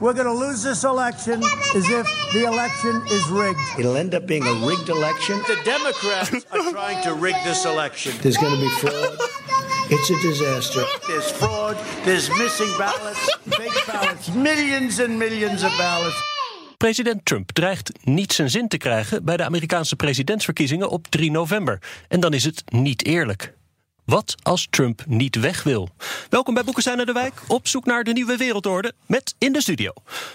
[0.00, 1.42] we're going to lose this election
[1.74, 3.60] is if the election is rigged.
[3.78, 5.38] It'll end up being a rigged election.
[5.46, 8.12] The Democrats are trying to rig this election.
[8.22, 9.18] There's going to be fraud.
[9.90, 10.84] It's a disaster.
[11.06, 16.28] There's fraud, there's missing ballots, fake ballots, millions and millions of ballots.
[16.76, 21.78] President Trump dreigt niet zijn zin te krijgen bij de Amerikaanse presidentsverkiezingen op 3 november.
[22.08, 23.54] En dan is het niet eerlijk.
[24.10, 25.88] Wat als Trump niet weg wil?
[26.28, 29.60] Welkom bij Boekenstein naar de Wijk, op zoek naar de nieuwe wereldorde, met in de
[29.60, 29.92] studio.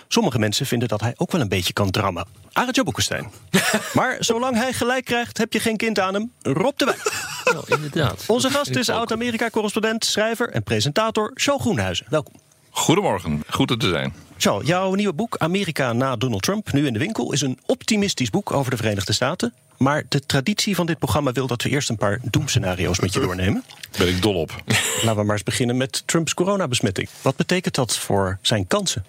[0.07, 2.27] Sommige mensen vinden dat hij ook wel een beetje kan drammen.
[2.53, 3.31] Arendtje Boekenstein.
[3.93, 6.31] maar zolang hij gelijk krijgt, heb je geen kind aan hem.
[6.41, 7.11] Rob de Wijk.
[7.53, 8.23] Nou, inderdaad.
[8.27, 12.05] Onze gast is oud-Amerika-correspondent, schrijver en presentator Charles Groenhuizen.
[12.09, 12.33] Welkom.
[12.69, 14.13] Goedemorgen, goed er te zijn.
[14.37, 18.29] Charles, jouw nieuwe boek Amerika na Donald Trump, nu in de winkel, is een optimistisch
[18.29, 19.53] boek over de Verenigde Staten.
[19.77, 23.19] Maar de traditie van dit programma wil dat we eerst een paar doemscenario's met je
[23.25, 23.63] doornemen.
[23.97, 24.63] Ben ik dol op.
[25.01, 27.09] Laten we maar eens beginnen met Trumps coronabesmetting.
[27.21, 29.05] Wat betekent dat voor zijn kansen?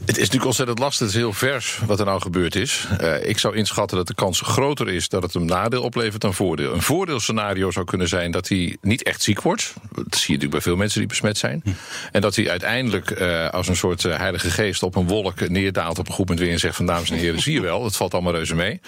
[0.00, 1.06] Het is natuurlijk ontzettend lastig.
[1.06, 2.86] Het is heel vers wat er nou gebeurd is.
[3.00, 6.34] Uh, ik zou inschatten dat de kans groter is dat het een nadeel oplevert dan
[6.34, 6.74] voordeel.
[6.74, 9.74] Een voordeelscenario zou kunnen zijn dat hij niet echt ziek wordt.
[9.90, 11.60] Dat zie je natuurlijk bij veel mensen die besmet zijn.
[11.64, 11.70] Hm.
[12.12, 15.98] En dat hij uiteindelijk uh, als een soort uh, heilige geest op een wolk neerdaalt
[15.98, 17.96] op een goed moment weer en zegt van dames en heren, zie je wel, het
[17.96, 18.80] valt allemaal reuze mee.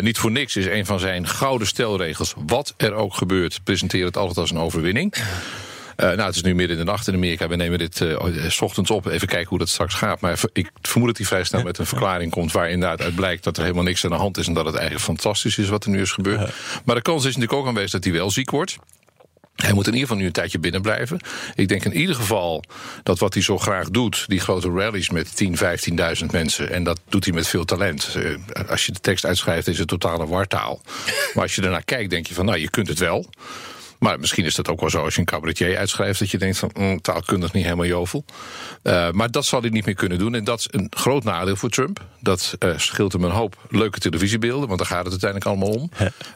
[0.00, 4.16] niet voor niks is een van zijn gouden stelregels, wat er ook gebeurt, presenteer het
[4.16, 5.14] altijd als een overwinning.
[5.96, 7.48] Uh, nou, het is nu midden in de nacht in Amerika.
[7.48, 9.06] We nemen dit uh, s ochtends op.
[9.06, 10.20] Even kijken hoe dat straks gaat.
[10.20, 12.52] Maar ik vermoed dat hij vrij snel met een verklaring komt...
[12.52, 14.46] waar inderdaad uit blijkt dat er helemaal niks aan de hand is...
[14.46, 16.52] en dat het eigenlijk fantastisch is wat er nu is gebeurd.
[16.84, 18.78] Maar de kans is natuurlijk ook aanwezig dat hij wel ziek wordt.
[19.54, 21.20] Hij moet in ieder geval nu een tijdje binnen blijven.
[21.54, 22.64] Ik denk in ieder geval
[23.02, 27.00] dat wat hij zo graag doet, die grote rallies met 10, 15.000 mensen, en dat
[27.08, 28.16] doet hij met veel talent.
[28.68, 30.80] Als je de tekst uitschrijft, is het totale wartaal.
[31.34, 33.26] Maar als je ernaar kijkt, denk je van, nou, je kunt het wel.
[34.04, 36.18] Maar misschien is dat ook wel zo als je een cabaretier uitschrijft...
[36.18, 38.24] dat je denkt van mm, taalkundig niet helemaal jovel.
[38.82, 40.34] Uh, maar dat zal hij niet meer kunnen doen.
[40.34, 42.04] En dat is een groot nadeel voor Trump.
[42.20, 44.66] Dat uh, scheelt hem een hoop leuke televisiebeelden...
[44.66, 45.90] want daar gaat het uiteindelijk allemaal om.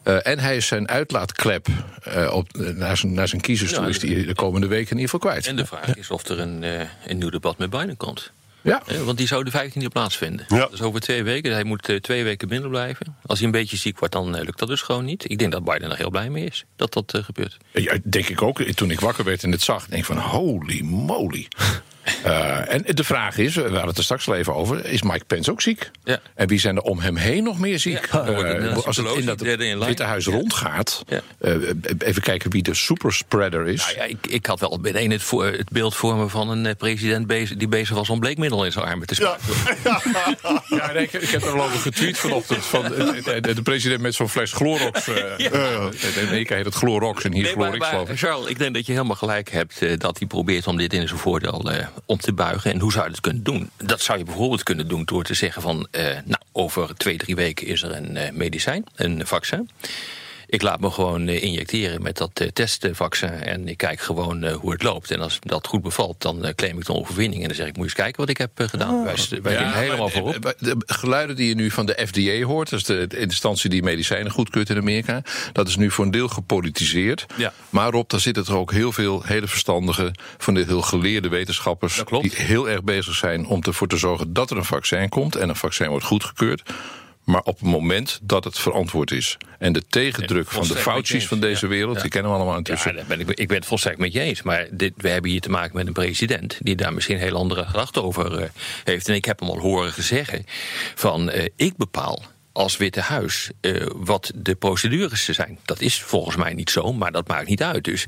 [0.05, 1.67] Uh, en hij is zijn uitlaatklep
[2.31, 3.89] op, naar, zijn, naar zijn kiezers toe...
[3.89, 5.47] is die de komende weken in ieder geval kwijt.
[5.47, 6.63] En de vraag is of er een,
[7.07, 8.33] een nieuw debat met Biden komt.
[8.63, 8.83] Ja.
[9.05, 10.47] Want die zou de 15e plaatsvinden.
[10.49, 10.67] Ja.
[10.71, 11.53] Dus over twee weken.
[11.53, 13.17] Hij moet uh, twee weken binnen blijven.
[13.27, 15.31] Als hij een beetje ziek wordt, dan uh, lukt dat dus gewoon niet.
[15.31, 17.57] Ik denk dat Biden er heel blij mee is dat dat gebeurt.
[17.73, 18.63] Ja, denk ik ook.
[18.63, 21.49] Toen ik wakker werd en het zag, denk ik van holy moly.
[22.27, 25.25] Uh, en de vraag is, we hadden het er straks al even over, is Mike
[25.25, 25.91] Pence ook ziek?
[26.05, 26.21] Ja.
[26.35, 28.09] En wie zijn er om hem heen nog meer ziek?
[28.13, 31.21] Ja, uh, als het in dat Witte Huis rondgaat, ja.
[31.41, 33.85] uh, even kijken wie de superspreader is.
[33.85, 36.77] Nou ja, ik, ik, had wel meteen het, voor, het beeld voor me van een
[36.77, 39.55] president bezig, die bezig was om bleekmiddel in zijn armen te spuiten.
[39.85, 40.01] Ja,
[40.69, 44.01] ja nee, ik, ik, heb er al over getweet vanochtend van de, de, de president
[44.01, 45.09] met zo'n fles Clorox.
[45.39, 48.07] in Amerika heet het Clorox en hier nee, Chlorix, maar.
[48.17, 51.21] Charles, ik denk dat je helemaal gelijk hebt dat hij probeert om dit in zijn
[51.21, 51.63] voordeel
[52.07, 52.73] om te buigen.
[52.73, 53.71] En hoe zou je het kunnen doen?
[53.77, 55.89] Dat zou je bijvoorbeeld kunnen doen door te zeggen van...
[55.93, 59.71] Uh, nou, over twee, drie weken is er een uh, medicijn, een vaccin.
[60.51, 64.83] Ik laat me gewoon uh, injecteren met dat testvaccin en ik kijk gewoon hoe het
[64.83, 65.11] loopt.
[65.11, 67.43] En als dat goed bevalt, dan claim ik de overwinning.
[67.43, 68.95] En dan zeg ik, moet je eens kijken wat ik heb gedaan.
[68.95, 69.05] Oh.
[69.05, 70.55] Wij, wij ja, helemaal voorop.
[70.59, 72.71] De geluiden die je nu van de FDA hoort...
[72.71, 75.23] dat is de, de instantie die medicijnen goedkeurt in Amerika...
[75.53, 77.27] dat is nu voor een deel gepolitiseerd.
[77.37, 77.53] Ja.
[77.71, 80.15] Maar op, daar zitten er ook heel veel hele verstandige...
[80.39, 82.03] van de heel geleerde wetenschappers...
[82.21, 85.37] die heel erg bezig zijn om ervoor te zorgen dat er een vaccin komt...
[85.37, 86.63] en een vaccin wordt goedgekeurd
[87.29, 89.37] maar op het moment dat het verantwoord is.
[89.59, 92.03] En de tegendruk van de Fauci's van deze wereld, ja.
[92.03, 92.97] die kennen we allemaal intussen.
[92.97, 94.43] Ja, ben ik, ik ben het volstrekt met je eens.
[94.43, 96.59] Maar dit, we hebben hier te maken met een president...
[96.61, 98.49] die daar misschien heel andere gedachten over uh,
[98.85, 99.09] heeft.
[99.09, 100.45] En ik heb hem al horen zeggen
[100.95, 101.29] van...
[101.29, 105.59] Uh, ik bepaal als Witte Huis uh, wat de procedures zijn.
[105.65, 107.85] Dat is volgens mij niet zo, maar dat maakt niet uit.
[107.85, 108.07] Dus...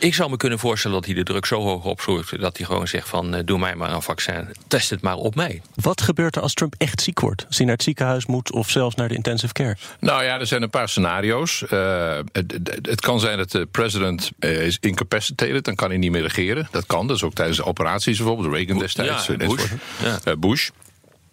[0.00, 2.40] Ik zou me kunnen voorstellen dat hij de druk zo hoog opschroeit...
[2.40, 5.34] dat hij gewoon zegt van, uh, doe mij maar een vaccin, test het maar op
[5.34, 5.62] mij.
[5.74, 7.44] Wat gebeurt er als Trump echt ziek wordt?
[7.46, 9.76] Als hij naar het ziekenhuis moet of zelfs naar de intensive care?
[10.00, 11.64] Nou ja, er zijn een paar scenario's.
[11.70, 16.10] Uh, het, het, kan zijn dat de president uh, is incapacitated, dan kan hij niet
[16.10, 16.68] meer regeren.
[16.70, 19.26] Dat kan, dat is ook tijdens de operaties bijvoorbeeld, Reagan destijds.
[19.26, 19.64] Ja, Bush.
[20.24, 20.36] Ja.
[20.36, 20.70] Bush.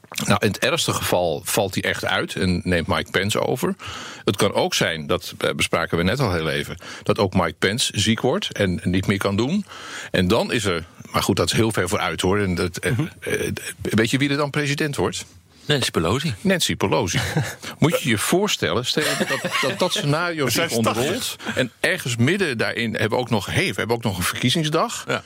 [0.10, 3.76] Nou, in het ergste geval valt hij echt uit en neemt Mike Pence over.
[4.24, 8.00] Het kan ook zijn, dat bespraken we net al heel even, dat ook Mike Pence
[8.00, 9.66] ziek wordt en niet meer kan doen.
[10.12, 12.40] En dan is er, maar goed, dat is heel ver vooruit hoor.
[12.40, 15.26] En dat, eh, eh, weet je wie er dan president wordt?
[15.66, 16.34] Nancy Pelosi.
[16.42, 17.20] Nancy Pelosi.
[17.80, 20.78] Moet je je voorstellen, stel je dat dat, dat scenario zich is 80.
[20.78, 21.36] onderrolt.
[21.56, 25.04] En ergens midden daarin hebben we ook nog, hey, we hebben ook nog een verkiezingsdag.
[25.08, 25.24] Ja.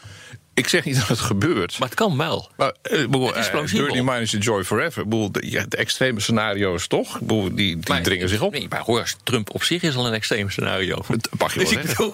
[0.60, 1.80] Ik zeg niet dat het gebeurt.
[1.80, 2.50] Maar het kan wel.
[2.58, 3.86] Maar, eh, Het is eh, plausibel.
[3.86, 5.02] Dirty Minds Enjoy Forever.
[5.04, 7.14] Ik bedoel, de, ja, de extreme scenario's toch?
[7.16, 8.52] Ik bedoel, die die Maar- dringen zich op.
[8.52, 10.96] Nee, maar hoor, Trump op zich is al een extreem scenario.
[11.08, 12.14] Dat mag je wel Dus ik bedoel,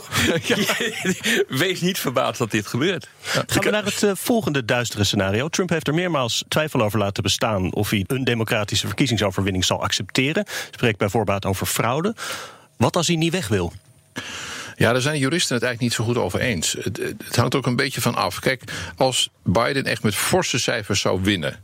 [1.66, 3.08] wees niet verbaasd dat dit gebeurt.
[3.22, 5.48] Gaan we naar het eh, volgende duistere scenario.
[5.50, 10.46] Trump heeft er meermaals twijfel over laten bestaan of hij een democratische verkiezingsoverwinning zal accepteren.
[10.72, 12.16] Spreekt bij voorbaat over fraude.
[12.78, 13.74] Wat als hij niet weg wil?
[14.76, 16.76] Ja, daar zijn juristen het eigenlijk niet zo goed over eens.
[16.80, 18.40] Het, het hangt ook een beetje van af.
[18.40, 18.62] Kijk,
[18.98, 21.64] als Biden echt met forse cijfers zou winnen.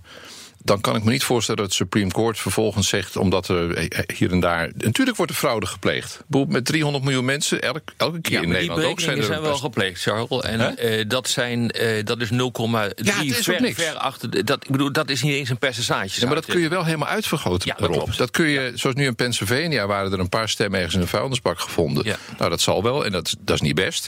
[0.64, 4.00] Dan kan ik me niet voorstellen dat het Supreme Court vervolgens zegt, omdat er eh,
[4.18, 4.72] hier en daar.
[4.78, 6.10] Natuurlijk wordt er fraude gepleegd.
[6.28, 9.42] Bijvoorbeeld met 300 miljoen mensen, elk, elke keer Ja, in Nederland ook zijn, er wel
[9.42, 10.42] best- gepleegd, Charles.
[10.42, 12.36] En eh, dat, zijn, eh, dat is 0,3
[12.96, 14.30] Ja, ver, achter.
[14.30, 16.20] de- Dat, ik bedoel, dat is niet eens een percentage.
[16.20, 17.74] Ja, maar dat kun je wel helemaal uitvergroten.
[17.78, 21.02] Ja, dat kun je, zoals nu in Pennsylvania waren er een paar stemmen ergens in
[21.02, 22.06] een vuilnisbak gevonden.
[22.06, 22.18] Ja.
[22.38, 24.08] Nou, dat zal wel en dat, dat is niet best.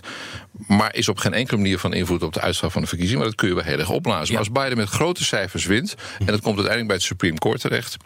[0.67, 3.19] Maar is op geen enkele manier van invloed op de uitslag van de verkiezing.
[3.19, 4.25] Maar dat kun je wel heel erg opblazen.
[4.25, 4.31] Ja.
[4.31, 5.95] Maar als Biden met grote cijfers wint.
[6.19, 7.97] en dat komt uiteindelijk bij het Supreme Court terecht.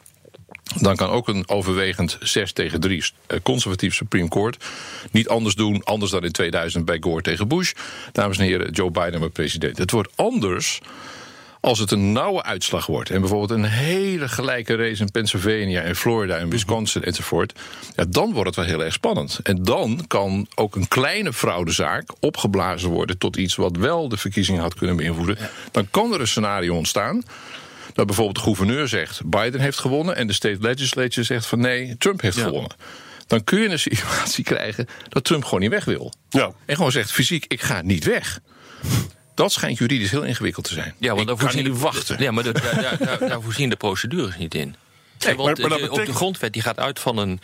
[0.76, 4.66] Dan kan ook een overwegend 6 tegen 3 eh, conservatief Supreme Court
[5.12, 7.72] niet anders doen, anders dan in 2000 bij Gore tegen Bush.
[8.12, 9.78] Dames en heren, Joe Biden wordt president.
[9.78, 10.82] Het wordt anders
[11.68, 13.10] als het een nauwe uitslag wordt.
[13.10, 17.60] En bijvoorbeeld een hele gelijke race in Pennsylvania en Florida en Wisconsin enzovoort.
[17.96, 19.40] Ja, dan wordt het wel heel erg spannend.
[19.44, 24.62] En dan kan ook een kleine fraudezaak opgeblazen worden tot iets wat wel de verkiezingen
[24.62, 25.38] had kunnen beïnvloeden.
[25.72, 27.24] Dan kan er een scenario ontstaan
[27.94, 31.98] dat bijvoorbeeld de gouverneur zegt Biden heeft gewonnen en de state legislature zegt van nee,
[31.98, 32.44] Trump heeft Ja.
[32.44, 32.72] gewonnen.
[33.28, 36.14] Dan kun je een situatie krijgen dat Trump gewoon niet weg wil.
[36.30, 36.52] Ja.
[36.66, 38.40] En gewoon zegt fysiek, ik ga niet weg.
[39.38, 40.94] Dat schijnt juridisch heel ingewikkeld te zijn.
[41.00, 42.22] Ja, want daar voorzien niet wachten.
[42.22, 44.76] Ja, maar dat- daar, daar, daar, daar voorzien de procedures niet in.
[45.26, 47.40] Nee, want maar- maar dat de- op de betekent- grondwet die gaat uit van een,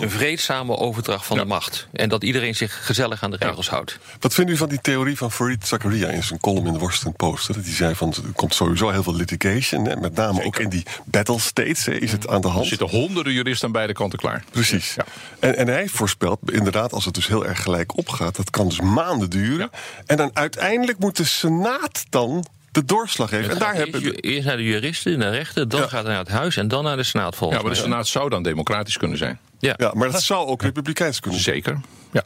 [0.00, 1.86] een vreedzame overdracht van de macht.
[1.92, 3.98] En dat iedereen zich gezellig aan de regels houdt.
[4.20, 7.12] Wat vindt u van die theorie van Fareed Zakaria in zijn column in de Washington
[7.16, 7.46] Post?
[7.48, 7.54] hè?
[7.54, 9.84] Dat hij zei van er komt sowieso heel veel litigation.
[9.84, 9.96] Hè?
[9.96, 12.66] Met name ook in die battle states hè, is het aan de Er hand.
[12.66, 14.44] zitten honderden juristen aan beide kanten klaar.
[14.50, 14.94] Precies.
[14.94, 15.04] Ja.
[15.38, 18.80] En, en hij voorspelt, inderdaad, als het dus heel erg gelijk opgaat, dat kan dus
[18.80, 19.70] maanden duren.
[20.06, 23.50] En dan uiteindelijk moet de Senaat dan de doorslag geven.
[23.50, 25.86] En daar hebben eerst, eerst naar de juristen, naar de rechter, dan Ja.
[25.86, 27.80] gaat het naar het huis en dan naar de Senaat volgens Ja, maar de.
[27.82, 29.38] Senaat zou dan democratisch kunnen zijn.
[29.58, 29.74] Ja.
[29.76, 31.54] Ja, maar dat zou ook republikeins kunnen zijn.
[31.54, 31.80] Zeker.
[32.12, 32.22] Ja.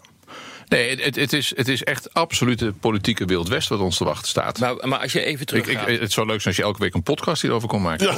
[0.69, 3.97] Nee, het, het, het is, het is echt absoluut het politieke Wild West wat ons
[3.97, 4.59] te wachten staat.
[4.59, 6.95] Maar, maar als je even terug ik, het zou leuk zijn als je elke week
[6.95, 8.15] een podcast hierover kon maken.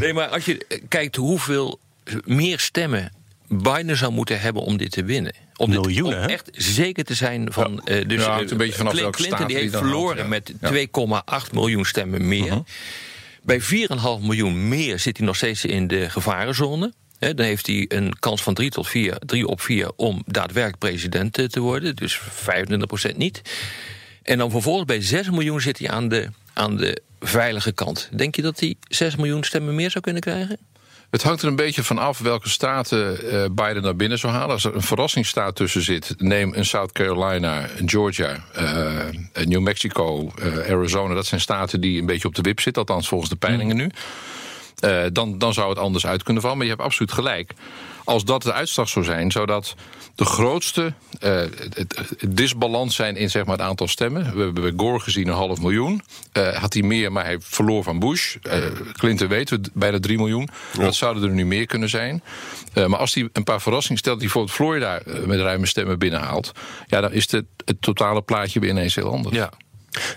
[0.00, 1.80] Nee, maar als je eh, kijkt hoeveel
[2.24, 3.12] meer stemmen
[3.48, 5.32] Biden zou moeten hebben om dit te winnen.
[5.56, 7.80] Om dit- Miljoenen, om echt zeker te zijn van.
[7.84, 10.68] eh, dus Ja, hangt een beetje vanaf Clinton staat die heeft dan verloren met ja.
[10.68, 12.52] 2,8 miljoen stemmen meer.
[12.52, 12.60] Mhm.
[13.42, 16.92] Bij 4,5 miljoen meer zit hij nog steeds in de gevarenzone.
[17.18, 20.78] Hè, dan heeft hij een kans van 3 tot 4, 3 op 4 om daadwerkelijk
[20.78, 21.96] president eh, te worden.
[21.96, 23.42] Dus 25% niet.
[24.22, 28.08] En dan vervolgens bij 6 miljoen zit hij aan de, aan de veilige kant.
[28.12, 30.58] Denk je dat hij 6 miljoen stemmen meer zou kunnen krijgen?
[31.10, 34.50] Het hangt er een beetje van af welke staten eh, Biden naar binnen zou halen.
[34.50, 38.44] Als er een verrassingsstaat tussen zit, neem een South Carolina, een Georgia,
[39.32, 41.14] een New Mexico, eh, Arizona.
[41.14, 43.90] Dat zijn staten die een beetje op de wip zitten, althans volgens de peilingen nu.
[44.76, 46.56] Eh, dan, dan zou het anders uit kunnen vallen.
[46.56, 47.54] Maar je hebt absoluut gelijk.
[48.04, 49.74] Als dat de uitslag zou zijn, zou dat
[50.16, 51.42] de grootste eh,
[52.28, 54.22] disbalans zijn in zeg maar, het aantal stemmen.
[54.22, 56.02] We hebben bij Gore gezien een half miljoen.
[56.32, 58.36] Eh, had hij meer, maar hij verloor van Bush.
[58.42, 58.58] Eh,
[58.92, 60.48] Clinton weten we, bijna 3 miljoen.
[60.78, 62.22] Dat zouden er nu meer kunnen zijn.
[62.74, 66.52] Maar als hij een paar verrassingen stelt, die bijvoorbeeld Florida met ruime stemmen binnenhaalt.
[66.86, 69.36] Ja, dan is het, het totale plaatje weer ineens heel anders.
[69.36, 69.50] Ja.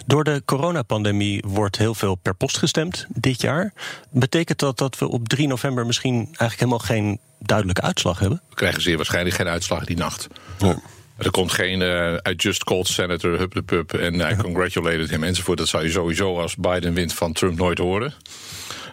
[0.05, 3.74] Door de coronapandemie wordt heel veel per post gestemd dit jaar.
[4.09, 8.41] Betekent dat dat we op 3 november misschien eigenlijk helemaal geen duidelijke uitslag hebben?
[8.50, 10.27] We krijgen zeer waarschijnlijk geen uitslag die nacht.
[10.59, 10.75] Nee.
[11.17, 15.24] Er komt geen eh I just called Senator Hup de Pup en I congratulated him
[15.24, 15.57] enzovoort.
[15.57, 18.13] Dat zou je sowieso als Biden wint van Trump nooit horen.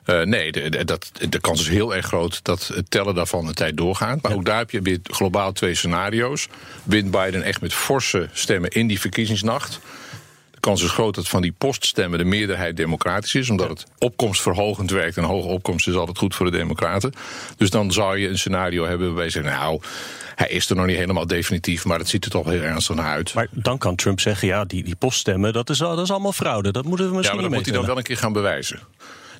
[0.04, 3.46] Eh, nee, de, de- dat, de kans is heel erg groot dat het tellen daarvan
[3.46, 4.22] een tijd doorgaat.
[4.22, 6.48] Maar ook daar heb je weer globaal twee scenario's.
[6.82, 9.80] Wint Biden echt met forse stemmen in die verkiezingsnacht.
[10.56, 14.90] De kans is groot dat van die poststemmen de meerderheid democratisch is, omdat het opkomstverhogend
[14.90, 15.16] werkt.
[15.16, 17.12] En een hoge opkomst is altijd goed voor de Democraten.
[17.56, 19.80] Dus dan zou je een scenario hebben waarbij je zegt: Nou,
[20.34, 23.06] hij is er nog niet helemaal definitief, maar het ziet er toch heel ernstig naar
[23.06, 23.34] uit.
[23.34, 26.72] Maar dan kan Trump zeggen, ja, die, die poststemmen, dat is, dat is allemaal fraude.
[26.72, 28.80] Dat moeten we Ja, misschien maar dat moet hij dan wel een keer gaan bewijzen.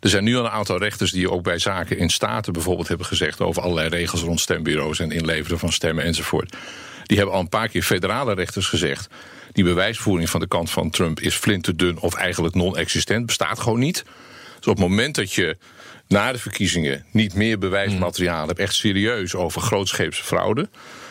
[0.00, 3.06] Er zijn nu al een aantal rechters die ook bij zaken in staten bijvoorbeeld hebben
[3.06, 6.56] gezegd over allerlei regels rond stembureaus en inleveren van stemmen enzovoort.
[7.02, 9.08] Die hebben al een paar keer federale rechters gezegd.
[9.56, 14.04] Die bewijsvoering van de kant van Trump is flinterdun of eigenlijk non-existent, bestaat gewoon niet.
[14.58, 15.56] Dus op het moment dat je
[16.08, 20.68] na de verkiezingen niet meer bewijsmateriaal hebt, echt serieus over grootscheepse fraude,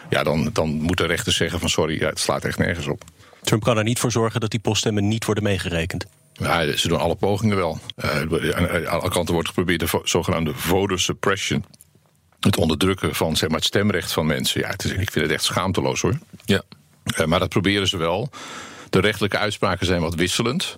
[0.10, 3.04] ja, dan, dan moet de rechter zeggen van sorry, ja, het slaat echt nergens op.
[3.42, 6.06] Trump kan er niet voor zorgen dat die poststemmen niet worden meegerekend.
[6.34, 7.80] Ja, ze doen alle pogingen wel.
[7.96, 11.66] Uh, aan alle kanten wordt geprobeerd de zogenaamde voter suppression.
[12.40, 14.62] Het onderdrukken van zeg maar, het stemrecht van mensen.
[14.62, 16.18] Ja, het is, ik vind het echt schaamteloos hoor.
[16.46, 16.64] Ja.
[17.20, 18.30] Uh, maar dat proberen ze wel.
[18.90, 20.78] De rechtelijke uitspraken zijn wat wisselend.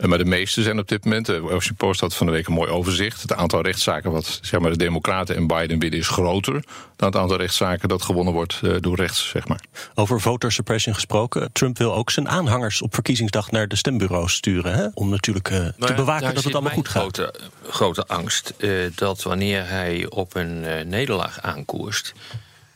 [0.00, 2.46] Eh, maar de meeste zijn op dit moment, de Washington Post had van de week
[2.46, 3.22] een mooi overzicht.
[3.22, 6.64] Het aantal rechtszaken wat zeg maar, de Democraten en Biden winnen is groter
[6.96, 9.28] dan het aantal rechtszaken dat gewonnen wordt door rechts.
[9.28, 9.60] Zeg maar.
[9.94, 11.52] Over voter suppression gesproken.
[11.52, 14.74] Trump wil ook zijn aanhangers op verkiezingsdag naar de stembureaus sturen.
[14.74, 14.86] Hè?
[14.94, 17.00] Om natuurlijk uh, nou ja, te bewaken dat het allemaal goed gaat.
[17.00, 17.34] Grote,
[17.68, 18.54] grote angst
[18.94, 22.14] dat wanneer hij op een nederlaag aankoerst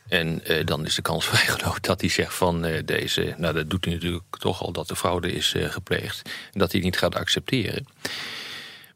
[0.09, 3.35] en uh, dan is de kans vrij groot dat hij zegt van uh, deze...
[3.39, 6.31] nou, dat doet hij natuurlijk toch al dat de fraude is uh, gepleegd...
[6.53, 7.87] en dat hij niet gaat accepteren.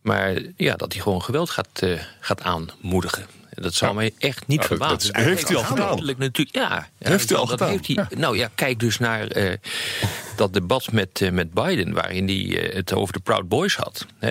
[0.01, 1.83] Maar ja, dat hij gewoon geweld gaat,
[2.21, 3.27] gaat aanmoedigen.
[3.51, 3.97] Dat zou ja.
[3.97, 5.13] mij echt niet nou, verbazen.
[5.13, 6.05] Dat heeft hij al gedaan.
[6.05, 7.69] Natuurlijk, ja, heeft hij al gedaan.
[7.69, 8.09] Heeft hij, ja.
[8.17, 9.57] Nou ja, kijk dus naar
[10.37, 11.93] dat debat met, met Biden...
[11.93, 14.07] waarin hij het over de Proud Boys had.
[14.19, 14.31] Hè?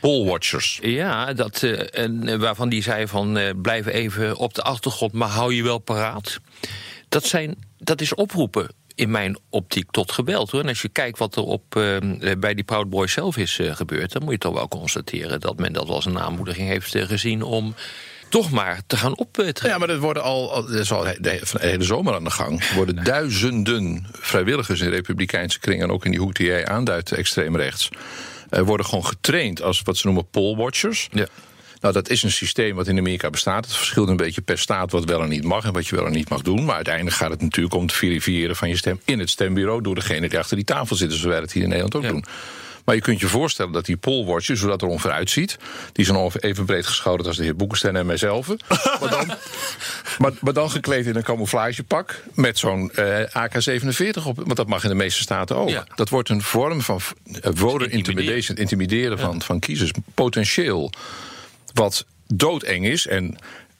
[0.00, 0.78] Pollwatchers.
[0.82, 5.28] Ja, dat, uh, en, waarvan die zei van uh, blijf even op de achtergrond, maar
[5.28, 6.40] hou je wel paraat.
[7.08, 10.50] Dat, zijn, dat is oproepen in mijn optiek tot geweld.
[10.50, 10.60] Hoor.
[10.60, 11.96] En als je kijkt wat er op, uh,
[12.38, 14.12] bij die Proud Boys zelf is gebeurd...
[14.12, 17.42] dan moet je toch wel constateren dat men dat als een aanmoediging heeft gezien...
[17.42, 17.74] om
[18.28, 19.68] toch maar te gaan optreden.
[19.68, 22.60] Ja, maar dat worden al, dat is al de, de hele zomer aan de gang.
[22.62, 25.84] Er worden duizenden vrijwilligers in republikeinse kringen...
[25.84, 27.88] en ook in die hoek die jij aanduidt, extreem rechts...
[28.50, 31.08] Uh, worden gewoon getraind als wat ze noemen pollwatchers.
[31.12, 31.26] Ja.
[31.80, 33.64] Nou, dat is een systeem wat in Amerika bestaat.
[33.64, 36.06] Het verschilt een beetje per staat wat wel en niet mag en wat je wel
[36.06, 36.64] en niet mag doen.
[36.64, 39.94] Maar uiteindelijk gaat het natuurlijk om het verifiëren van je stem in het stembureau door
[39.94, 42.08] degene die achter die tafel zitten, zoals wij het hier in Nederland ook ja.
[42.08, 42.24] doen.
[42.84, 45.58] Maar je kunt je voorstellen dat die pollwatchers, zodat er ongeveer uitziet,
[45.92, 48.48] die zijn ongeveer even breed geschouderd als de heer Boekenstein en mijzelf.
[49.00, 49.26] maar, dan,
[50.18, 54.36] maar, maar, dan gekleed in een camouflagepak met zo'n uh, AK-47 op.
[54.36, 55.68] Want dat mag in de meeste staten ook.
[55.68, 55.86] Ja.
[55.94, 57.00] Dat wordt een vorm van
[57.42, 59.24] voter intimidation, intimideren ja.
[59.24, 59.90] van, van kiezers.
[60.14, 60.92] Potentieel.
[61.72, 63.06] Wat doodeng is.
[63.06, 63.36] En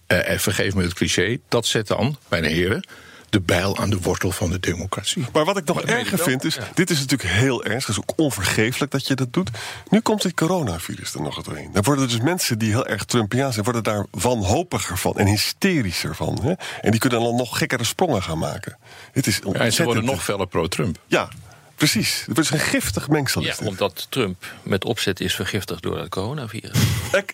[0.08, 1.38] uh, vergeef me het cliché.
[1.48, 2.84] Dat zet dan, mijn heren
[3.30, 5.26] de bijl aan de wortel van de democratie.
[5.32, 8.12] Maar wat ik nog erger vind is, dit is natuurlijk heel erg, het is ook
[8.16, 9.50] onvergeeflijk dat je dat doet.
[9.88, 11.70] Nu komt het coronavirus er nog doorheen.
[11.72, 16.16] Dan worden dus mensen die heel erg Trumpiaans zijn, worden daar wanhopiger van en hysterischer
[16.16, 16.38] van.
[16.42, 16.52] Hè?
[16.80, 18.78] En die kunnen dan nog gekkere sprongen gaan maken.
[19.12, 20.98] Het is ja, en ze worden nog feller pro-Trump.
[21.06, 21.28] Ja,
[21.80, 22.24] Precies.
[22.26, 23.42] Het is een giftig mengsel.
[23.42, 26.78] Ja, omdat Trump met opzet is vergiftigd door het coronavirus.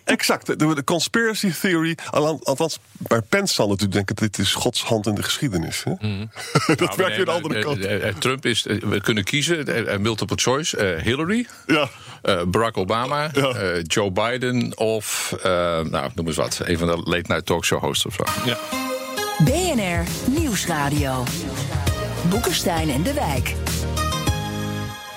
[0.03, 0.45] exact.
[0.45, 1.97] De, de, conspiracy theory.
[2.43, 4.15] Althans, bij Pence zal natuurlijk denken...
[4.15, 5.83] dit is Gods hand in de geschiedenis.
[5.83, 5.93] Hè?
[5.99, 6.29] Mm.
[6.67, 8.21] dat nou, werkt weer de andere kant.
[8.21, 8.63] Trump is...
[8.63, 9.89] we kunnen kiezen.
[9.89, 10.95] Uh, multiple choice.
[10.95, 11.47] Uh, Hillary.
[11.65, 11.89] Ja.
[12.45, 13.29] Barack Obama.
[13.33, 13.79] Ja.
[13.81, 14.77] Joe Biden.
[14.77, 16.61] Of, nou, noem eens wat.
[16.63, 18.23] Een van de late night talkshow hosts of zo.
[18.45, 18.57] Ja.
[19.43, 20.03] BNR
[20.39, 21.23] Nieuwsradio.
[22.29, 23.55] Boekenstein en de Wijk.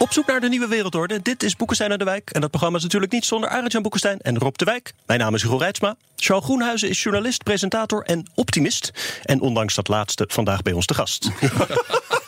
[0.00, 1.22] Op zoek naar de nieuwe wereldorde.
[1.22, 2.30] Dit is Boekenstein aan de Wijk.
[2.30, 4.92] En dat programma is natuurlijk niet zonder Arend-Jan Boekenstein en Rob de Wijk.
[5.06, 5.96] Mijn naam is Hugo Reitsma.
[6.16, 8.90] Charles Groenhuizen is journalist, presentator en optimist.
[9.24, 11.30] En ondanks dat laatste vandaag bij ons te gast.
[11.42, 11.50] uh,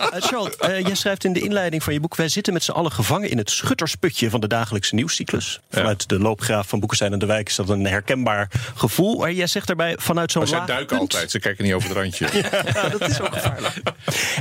[0.28, 2.16] Charles, uh, jij schrijft in de inleiding van je boek...
[2.16, 5.60] wij zitten met z'n allen gevangen in het schuttersputje van de dagelijkse nieuwscyclus.
[5.70, 9.18] Vanuit de loopgraaf van Boekenstein aan de Wijk is dat een herkenbaar gevoel.
[9.18, 11.12] Maar jij zegt daarbij vanuit zo'n laag zij duiken punt...
[11.12, 12.28] altijd, ze kijken niet over het randje.
[12.74, 13.82] ja, dat is ook gevaarlijk.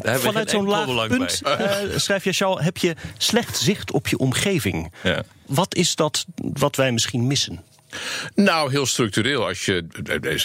[0.03, 4.91] vanuit zo'n laag punt, uh, schrijf je, Charles, heb je slecht zicht op je omgeving.
[5.03, 5.23] Ja.
[5.45, 7.63] Wat is dat wat wij misschien missen?
[8.35, 9.45] Nou, heel structureel.
[9.45, 9.85] Als je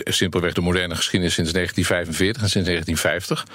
[0.04, 3.46] simpelweg de moderne geschiedenis sinds 1945 en sinds 1950.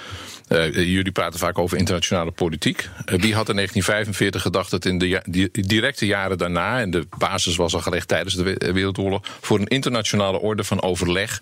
[0.48, 2.78] Uh, jullie praten vaak over internationale politiek.
[2.80, 6.90] Uh, wie had in 1945 gedacht dat in de ja, die, directe jaren daarna, en
[6.90, 11.40] de basis was al gelegd tijdens de Wereldoorlog, voor een internationale orde van overleg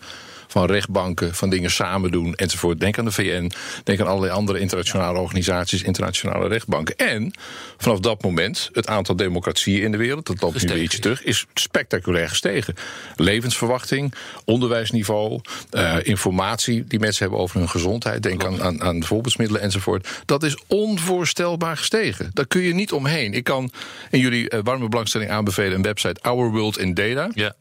[0.51, 2.81] van rechtbanken, van dingen samen doen enzovoort.
[2.81, 3.51] Denk aan de VN,
[3.85, 6.97] denk aan allerlei andere internationale organisaties, internationale rechtbanken.
[6.97, 7.33] En
[7.77, 11.23] vanaf dat moment, het aantal democratieën in de wereld, dat loopt nu een beetje terug,
[11.23, 12.75] is spectaculair gestegen.
[13.17, 14.15] Levensverwachting,
[14.45, 15.41] onderwijsniveau,
[15.73, 20.09] uh, informatie die mensen hebben over hun gezondheid, denk aan, aan, aan voorbeeldsmiddelen enzovoort.
[20.25, 22.31] Dat is onvoorstelbaar gestegen.
[22.35, 23.33] Daar kun je niet omheen.
[23.33, 23.71] Ik kan
[24.11, 27.31] in jullie uh, warme belangstelling aanbevelen een website Our World in Data.
[27.35, 27.55] Ja.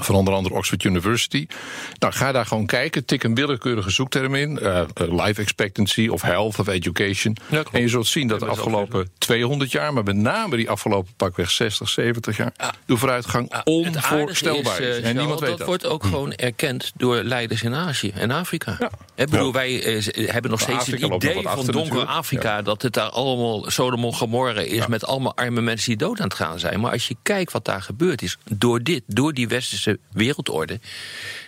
[0.00, 1.46] Van onder andere Oxford University.
[1.98, 3.04] Nou, ga daar gewoon kijken.
[3.04, 4.58] Tik een willekeurige zoekterm in.
[4.62, 7.36] Uh, life expectancy of health of education.
[7.50, 9.92] Ja, en je zult zien dat de afgelopen 200 jaar...
[9.92, 12.52] maar met name die afgelopen pakweg 60, 70 jaar...
[12.56, 12.74] Ja.
[12.86, 14.96] de vooruitgang onvoorstelbaar is.
[14.98, 15.66] eh, En niemand weet dat dat.
[15.66, 18.76] wordt ook gewoon erkend door leiders in Azië en Afrika.
[19.14, 22.04] Ik bedoel, wij eh, hebben nog steeds het idee van donker.
[22.04, 22.62] Afrika...
[22.62, 24.86] dat het daar allemaal Sodom en Gomorra is...
[24.86, 26.80] Met allemaal arme mensen die dood aan het gaan zijn.
[26.80, 28.38] Maar als je kijkt wat daar gebeurd is...
[28.50, 29.81] door dit, door die westerse
[30.12, 30.80] wereldorde...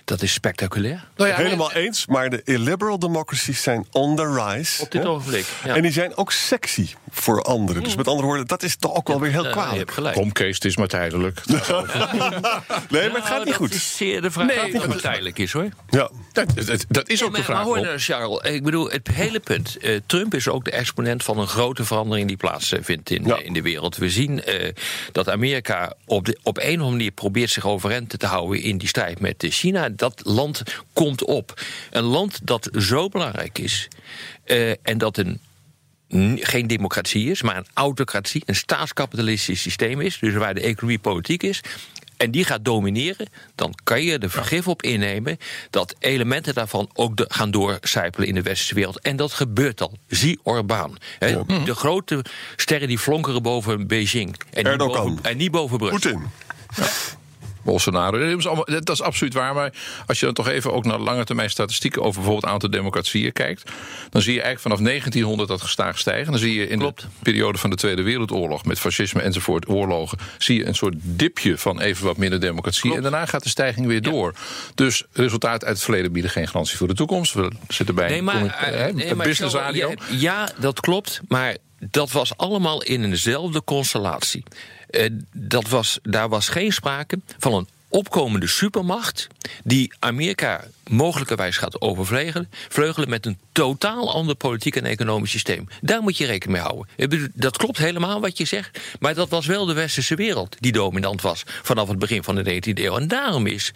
[0.05, 1.05] dat is spectaculair.
[1.17, 4.83] Nou ja, Helemaal eens, maar de illiberal democracies zijn on the rise.
[4.83, 5.09] Op dit hè?
[5.09, 5.47] ogenblik.
[5.65, 5.75] Ja.
[5.77, 7.83] En die zijn ook sexy voor anderen.
[7.83, 9.91] Dus met andere woorden, dat is toch ook wel weer heel Eh, je hebt kwalijk.
[9.91, 10.15] gelijk.
[10.15, 11.41] Kom Kees, het is maar tijdelijk.
[12.91, 13.75] Nee, maar het gaat Nou, niet dat goed.
[13.75, 15.69] is zeer de vraag Nee, of het dat- tijdelijk is, hoor.
[15.91, 16.11] Ja.
[16.33, 17.57] dat, dat, dat is ook maar, de vraag.
[17.57, 19.77] maar hoor nou, Charles, ik bedoel, het hele punt.
[19.77, 23.39] eh, Trump is ook de exponent van een grote verandering die plaatsvindt in, Ja.
[23.39, 23.97] in de wereld.
[23.97, 24.73] We zien eh,
[25.13, 28.79] dat Amerika op, de, op een of andere manier probeert zich overeind te houden in
[28.79, 29.89] die strijd met eh, China.
[29.97, 31.61] Dat land komt op.
[31.91, 33.89] Een land dat zo belangrijk is
[34.45, 35.41] eh, en dat een
[36.37, 41.43] geen democratie is, maar een autocratie, een staatskapitalistisch systeem is, dus waar de economie politiek
[41.43, 41.61] is.
[42.17, 45.39] En die gaat domineren, dan kan je er vergif op innemen
[45.71, 49.01] dat elementen daarvan ook de- gaan doorcijpelen in de westerse wereld.
[49.01, 49.99] En dat gebeurt al.
[50.09, 50.97] Zie Orbán.
[51.65, 52.25] De grote
[52.57, 54.37] sterren die flonkeren boven Beijing.
[54.51, 56.13] En niet boven, en niet boven Brussel.
[56.13, 56.31] Poetin.
[57.65, 58.19] Bolsonaro.
[58.19, 59.55] Dat is, allemaal, dat is absoluut waar.
[59.55, 59.73] Maar
[60.07, 63.71] als je dan toch even ook naar lange termijn statistieken over bijvoorbeeld aantal democratieën kijkt.
[64.11, 66.31] dan zie je eigenlijk vanaf 1900 dat gestaag stijgen.
[66.31, 67.01] Dan zie je in Klopt.
[67.01, 68.65] de periode van de Tweede Wereldoorlog.
[68.65, 70.19] met fascisme enzovoort oorlogen.
[70.39, 72.81] zie je een soort dipje van even wat minder democratie.
[72.81, 72.97] Klopt.
[72.97, 74.35] En daarna gaat de stijging weer door.
[74.75, 77.33] Dus resultaten uit het verleden bieden geen garantie voor de toekomst.
[77.35, 79.89] We zitten bij Nee, een maar, eh, nee, maar business radio.
[79.91, 81.21] ja, ja, dat klopt.
[81.29, 81.57] Maar
[81.91, 84.43] dat was allemaal in eenzelfde constellatie.
[84.91, 89.27] Eh, dat was, daar was geen sprake van een opkomende supermacht
[89.65, 95.69] die Amerika mogelijkerwijs gaat overvleugelen vleugelen met een totaal ander politiek en economisch systeem.
[95.81, 97.33] Daar moet je rekening mee houden.
[97.35, 101.23] Dat klopt helemaal wat je zegt, maar dat was wel de westerse wereld die dominant
[101.23, 102.97] was vanaf het begin van de 19e eeuw.
[102.97, 103.73] En daarom is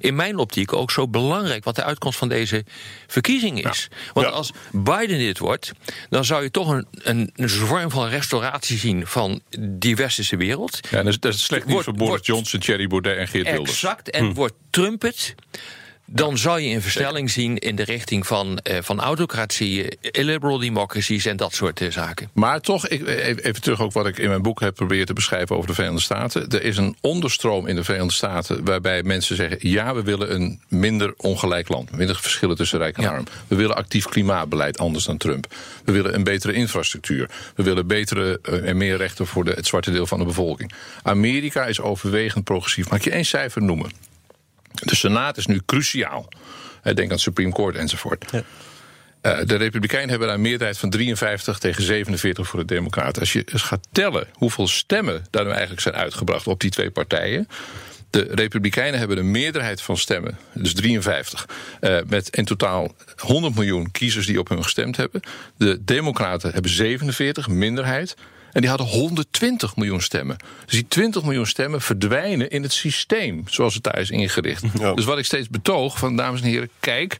[0.00, 2.64] in mijn optiek ook zo belangrijk wat de uitkomst van deze
[3.06, 3.88] verkiezing is.
[4.12, 4.32] Want Ja.
[4.32, 5.72] als Biden dit wordt,
[6.10, 10.78] dan zou je toch een, een, een vorm van restauratie zien van die westerse wereld.
[10.90, 13.70] Ja, dat is, dat is slecht nieuws voor Boris Johnson, Thierry Baudet en Geert Wilders.
[13.70, 14.10] Exact.
[14.10, 15.34] En wordt Trump het,
[16.08, 21.26] dan zal je een versnelling zien in de richting van, eh, van autocratie, illiberal democracies
[21.26, 22.30] en dat soort eh, zaken.
[22.32, 25.12] Maar toch, ik, even even terug ook wat ik in mijn boek heb proberen te
[25.12, 26.48] beschrijven over de Verenigde Staten.
[26.48, 30.60] Er is een onderstroom in de Verenigde Staten waarbij mensen zeggen: ja, we willen een
[30.68, 33.10] minder ongelijk land, minder verschillen tussen rijk en Ja.
[33.10, 33.24] arm.
[33.48, 35.54] We willen actief klimaatbeleid anders dan Trump.
[35.84, 37.30] We willen een betere infrastructuur.
[37.54, 40.72] We willen betere eh, en meer rechten voor de, het zwarte deel van de bevolking.
[41.02, 42.88] Amerika is overwegend progressief.
[42.88, 43.90] Mag ik je één cijfer noemen?
[44.72, 46.28] De Senaat is nu cruciaal.
[46.82, 48.24] Denk aan het Supreme Court enzovoort.
[49.26, 53.20] Eh, de Republikeinen hebben daar een meerderheid van 53 tegen 47 voor de Democraten.
[53.20, 56.90] Als je eens gaat tellen hoeveel stemmen daar nu eigenlijk zijn uitgebracht op die twee
[56.90, 57.48] partijen.
[58.10, 61.48] De Republikeinen hebben een meerderheid van stemmen, dus 53.
[61.80, 65.20] eh, met in totaal 100 miljoen kiezers die op hun gestemd hebben.
[65.56, 68.16] De Democraten hebben 47, minderheid.
[68.56, 70.36] En die hadden 120 miljoen stemmen.
[70.64, 74.64] Dus die 20 miljoen stemmen verdwijnen in het systeem zoals het daar is ingericht.
[74.78, 74.94] Ja.
[74.94, 77.18] Dus wat ik steeds betoog van dames en heren, kijk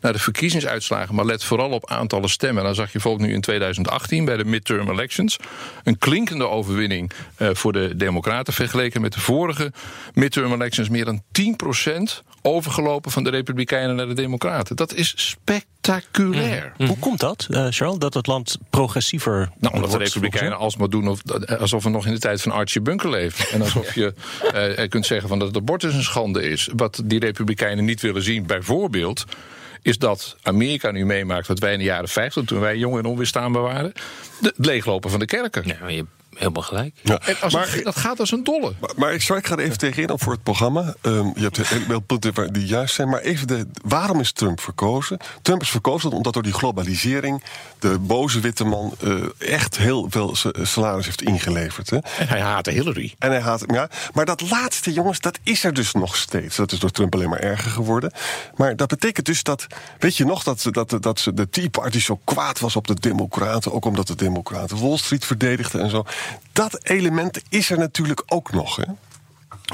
[0.00, 2.64] naar de verkiezingsuitslagen, maar let vooral op aantallen stemmen.
[2.64, 5.36] Dan zag je bijvoorbeeld nu in 2018 bij de midterm elections
[5.84, 9.72] een klinkende overwinning eh, voor de Democraten vergeleken met de vorige
[10.14, 10.88] midterm elections.
[10.88, 11.22] Meer dan
[12.20, 14.76] 10% overgelopen van de Republikeinen naar de Democraten.
[14.76, 16.72] Dat is spectaculair.
[16.76, 21.08] Hoe komt dat, eh, Charles, dat het land progressiever Nou, omdat de Republikeinen alsmaar doen
[21.08, 21.20] of,
[21.58, 23.48] alsof we nog in de tijd van Archie Bunker leven.
[23.50, 24.14] En alsof je
[24.52, 26.68] eh, kunt zeggen van dat het abortus een schande is.
[26.76, 29.24] Wat die Republikeinen niet willen zien, bijvoorbeeld,
[29.86, 33.04] is dat Amerika nu meemaakt wat wij in de jaren 50, toen wij jong en
[33.04, 33.92] onweerstaanbaar waren,
[34.40, 35.62] de, het leeglopen van de kerken.
[35.66, 36.04] Ja, je
[36.38, 36.94] helemaal gelijk.
[37.02, 37.18] Ja.
[37.18, 38.72] En als Maar- het- dat gaat als een dolle.
[38.80, 40.94] Maar, maar ik, sorry, ik ga er even tegenin op voor het programma.
[41.00, 43.08] Ehm, je hebt heel veel punten die juist zijn.
[43.08, 45.18] Maar even de, waarom is Trump verkozen?
[45.42, 47.42] Trump is verkozen omdat door die globalisering...
[47.78, 49.14] de boze witte man eh,
[49.54, 51.90] echt heel veel sa- salaris heeft ingeleverd.
[51.90, 51.96] Hè?
[51.96, 53.14] En hij haatte Hillary.
[53.18, 56.56] En hij haat ja, Maar dat laatste, jongens, dat is er dus nog steeds.
[56.56, 58.12] Dat is door Trump alleen maar erger geworden.
[58.56, 59.66] Maar dat betekent dus dat...
[59.98, 62.86] Weet je nog dat, ze- dat, dat ze de Tea Party zo kwaad was op
[62.86, 63.72] de Democraten...
[63.72, 66.04] ook omdat de Democraten Wall Street verdedigden en zo.
[66.52, 68.84] Dat element is er natuurlijk ook nog, hè?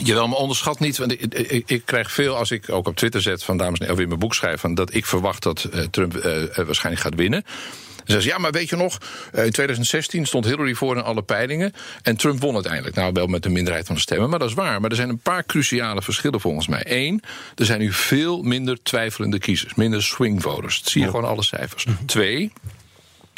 [0.01, 0.99] Jawel, maar onderschat niet.
[0.99, 3.85] Want ik, ik, ik krijg veel als ik ook op Twitter zet van dames en
[3.85, 6.67] heren, of in mijn boek schrijf, van dat ik verwacht dat eh, Trump eh, eh,
[6.67, 7.45] waarschijnlijk gaat winnen.
[7.97, 8.99] zeggen ze, ja, maar weet je nog,
[9.33, 11.73] in 2016 stond Hillary voor in alle peilingen.
[12.03, 12.95] En Trump won uiteindelijk.
[12.95, 14.81] Nou, wel met een minderheid van de stemmen, maar dat is waar.
[14.81, 16.83] Maar er zijn een paar cruciale verschillen volgens mij.
[16.85, 17.23] Eén,
[17.55, 20.83] er zijn nu veel minder twijfelende kiezers, minder swing voters.
[20.83, 21.87] Dat zie je gewoon alle cijfers.
[22.07, 22.53] Twee,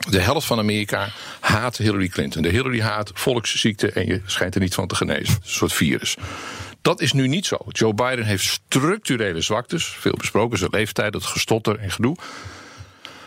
[0.09, 1.09] de helft van Amerika
[1.41, 2.43] haat Hillary Clinton.
[2.43, 5.35] De Hillary haat volksziekte en je schijnt er niet van te genezen.
[5.35, 6.17] Een soort virus.
[6.83, 7.57] Dat is nu niet zo.
[7.69, 9.85] Joe Biden heeft structurele zwaktes.
[9.85, 12.17] Veel besproken, zijn leeftijd, het gestotter en gedoe.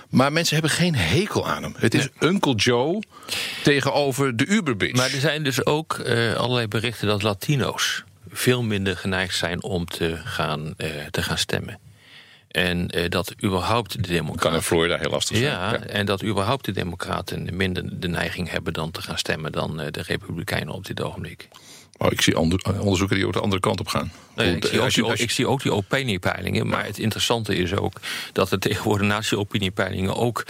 [0.09, 1.75] Maar mensen hebben geen hekel aan hem.
[1.77, 3.03] Het is Uncle Joe
[3.63, 4.95] tegenover de Uberbitch.
[4.95, 9.85] Maar er zijn dus ook uh, allerlei berichten dat Latino's veel minder geneigd zijn om
[9.85, 11.79] te gaan, uh, te gaan stemmen.
[12.47, 14.41] En uh, dat überhaupt de democraten...
[14.41, 15.49] Kan in Florida heel lastig zijn.
[15.49, 18.73] Ja, en dat überhaupt de democraten minder de neiging hebben...
[18.73, 21.47] dan te gaan stemmen dan de republikeinen op dit ogenblik.
[21.97, 24.11] Oh, ik zie onderzoeken die ook de andere kant op gaan.
[24.35, 26.67] Nee, ik, zie ook die, ik zie ook die opiniepeilingen.
[26.67, 27.99] Maar het interessante is ook
[28.33, 30.45] dat er tegenwoordig naast die opiniepeilingen ook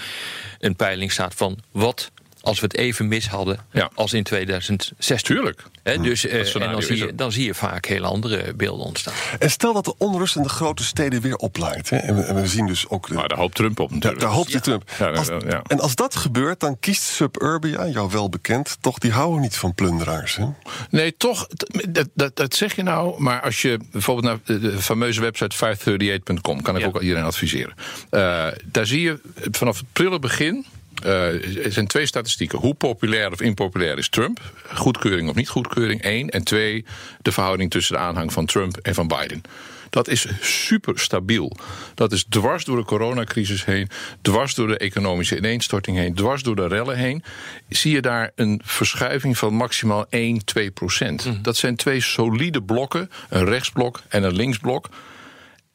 [0.60, 2.12] een peiling staat van wat
[2.48, 3.90] als we het even mis hadden ja.
[3.94, 5.22] als in 2006.
[5.22, 5.64] Tuurlijk.
[5.84, 9.14] He, dus, uh, en dan zie, je, dan zie je vaak heel andere beelden ontstaan.
[9.40, 11.90] En stel dat de onrust in de grote steden weer oplaait.
[11.90, 13.08] Hè, en, we, en, we, zien dus ook...
[13.08, 14.22] De, maar daar hoopt Trump op natuurlijk.
[14.22, 14.60] Daar, daar hoopt ja.
[14.60, 14.90] Trump.
[15.00, 15.30] Ja, als,
[15.64, 18.78] en als dat gebeurt, dan kiest Suburbia, jou wel bekend...
[18.82, 20.36] toch, die houden niet van plunderaars.
[20.36, 20.46] Hè?
[20.90, 21.48] Nee, toch,
[21.90, 23.22] dat, dat, dat zeg je nou.
[23.22, 26.62] Maar als je bijvoorbeeld naar de fameuze website 538.com...
[26.62, 27.74] kan ik ook iedereen adviseren.
[28.12, 29.20] Uh, daar zie je
[29.52, 30.66] vanaf het prille begin
[31.06, 32.60] uh, er zijn twee statistieken.
[32.60, 34.40] Hoe populair of impopulair is Trump?
[34.74, 36.30] Goedkeuring of niet goedkeuring, één.
[36.30, 36.86] En twee,
[37.22, 39.42] de verhouding tussen de aanhang van Trump en van Biden.
[39.90, 41.58] Dat is super stabiel.
[41.94, 43.90] Dat is dwars door de coronacrisis heen,
[44.22, 47.24] dwars door de economische ineenstorting heen, dwars door de rellen heen.
[47.70, 51.26] Zie je daar een verschuiving van maximaal 1, 2 procent.
[51.26, 51.42] Mm.
[51.42, 54.90] Dat zijn twee solide blokken, een rechtsblok en een linksblok.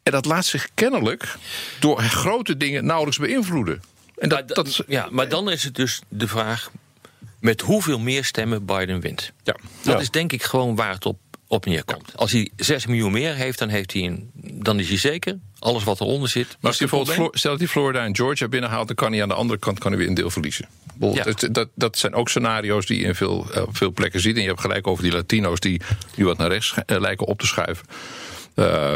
[0.03, 1.37] En dat laat zich kennelijk
[1.81, 3.83] door grote dingen nauwelijks beïnvloeden.
[4.23, 6.71] En dat, maar, dat, ja, maar dan is het dus de vraag
[7.41, 9.33] met hoeveel meer stemmen Biden wint.
[9.43, 9.57] Ja.
[9.83, 12.17] Dat is denk ik gewoon waar het op, op neerkomt.
[12.17, 15.39] Als hij 6 miljoen meer heeft, dan, heeft hij een, dan is hij zeker.
[15.59, 16.47] Alles wat eronder zit.
[16.47, 19.29] Maar als hij bijvoorbeeld stel dat hij Florida en Georgia binnenhaalt, dan kan hij aan
[19.29, 20.69] de andere kant kan hij weer een deel verliezen.
[21.01, 21.23] Ja.
[21.23, 24.37] Dat, dat, dat, zijn ook scenario's die je in veel, uh, veel plekken ziet.
[24.37, 25.81] En je hebt gelijk over die Latino's die
[26.15, 27.87] nu wat naar rechts uh, lijken op te schuiven.
[28.55, 28.95] Uh,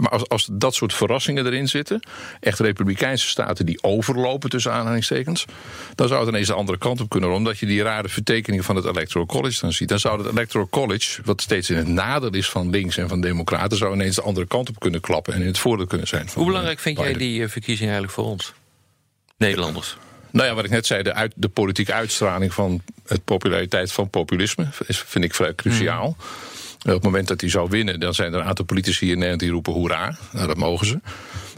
[0.00, 2.02] maar als, als dat soort verrassingen erin zitten,
[2.40, 5.44] echt republikeinse staten die overlopen tussen aanhalingstekens,
[5.94, 8.76] dan zou het ineens de andere kant op kunnen, omdat je die rare vertekeningen van
[8.76, 9.88] het Electoral College dan ziet.
[9.88, 13.20] Dan zou het Electoral College, wat steeds in het nadeel is van links en van
[13.20, 16.28] democraten, zou ineens de andere kant op kunnen klappen en in het voordeel kunnen zijn.
[16.34, 18.52] Hoe belangrijk vind jij die verkiezing eigenlijk voor ons,
[19.36, 19.96] Nederlanders?
[20.30, 24.10] Nou ja, wat ik net zei, de, uit, de politieke uitstraling van het populariteit van
[24.10, 26.16] populisme is, vind ik vrij cruciaal.
[26.18, 26.24] Mm.
[26.84, 29.40] Op het moment dat hij zou winnen, dan zijn er een aantal politici in Nederland
[29.40, 30.16] die roepen hoera.
[30.32, 31.00] Nou, dat mogen ze.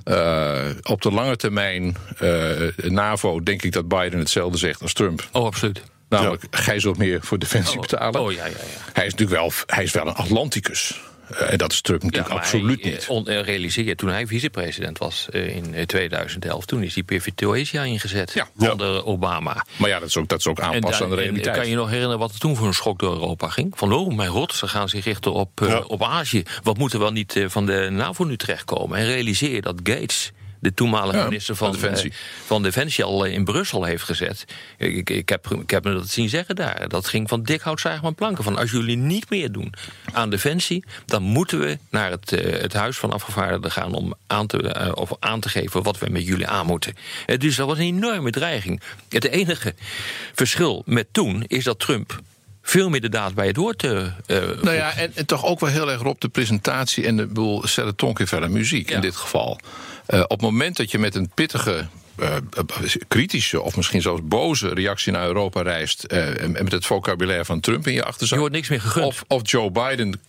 [0.05, 5.29] Uh, op de lange termijn, uh, NAVO, denk ik dat Biden hetzelfde zegt als Trump.
[5.33, 5.83] Oh, absoluut.
[6.09, 8.21] Namelijk, gij zult meer voor defensie oh, betalen.
[8.21, 8.93] Oh, ja, ja, ja.
[8.93, 11.01] Hij is natuurlijk wel, hij is wel een Atlanticus.
[11.41, 13.07] Uh, en dat is Trump natuurlijk ja, absoluut hij, niet.
[13.09, 18.71] On, realiseer, toen hij vicepresident was in 2011, toen is die Pivot Asia ingezet ja.
[18.71, 19.65] onder Obama.
[19.77, 21.57] Maar ja, dat is ook, dat is ook aanpassen aan de realiteit.
[21.57, 23.73] Kan je nog herinneren wat er toen voor een schok door Europa ging?
[23.77, 25.79] Van, oh mijn god, ze gaan zich richten op, ja.
[25.87, 26.43] op Azië.
[26.63, 28.99] Wat moet er wel niet van de NAVO nu terechtkomen?
[28.99, 32.11] En realiseer je dat Gates de toenmalige ja, minister van Defensie.
[32.11, 34.45] Uh, van Defensie al in Brussel heeft gezet.
[34.79, 36.89] Ik, ik, heb, ik heb me dat zien zeggen daar.
[36.89, 38.45] Dat ging van dik hout zagen van planken.
[38.45, 39.75] Van als jullie niet meer doen
[40.13, 44.47] aan Defensie, dan moeten we naar het, uh, het Huis van Afgevaardigden gaan om aan
[44.47, 46.95] te, uh, of aan te geven wat we met jullie aan moeten.
[47.39, 48.81] dus dat was een enorme dreiging.
[49.09, 49.75] Het enige
[50.35, 52.21] verschil met toen is dat Trump
[52.63, 53.83] veel meer de daad bij het woord.
[53.83, 53.91] Uh,
[54.27, 57.65] nou ja, en, en, toch ook wel heel erg op de presentatie en de boel
[57.97, 58.95] tonk verder muziek ja.
[58.95, 59.61] in dit geval.
[60.09, 61.87] Uh, op het moment dat je met een pittige.
[62.21, 62.37] Uh,
[63.09, 66.05] kritische of misschien zelfs boze reactie naar Europa reist.
[66.09, 68.35] Uh, en met het vocabulaire van Trump in je achterzak.
[68.35, 69.07] Je wordt niks meer gegund.
[69.07, 70.21] Of, of Joe Biden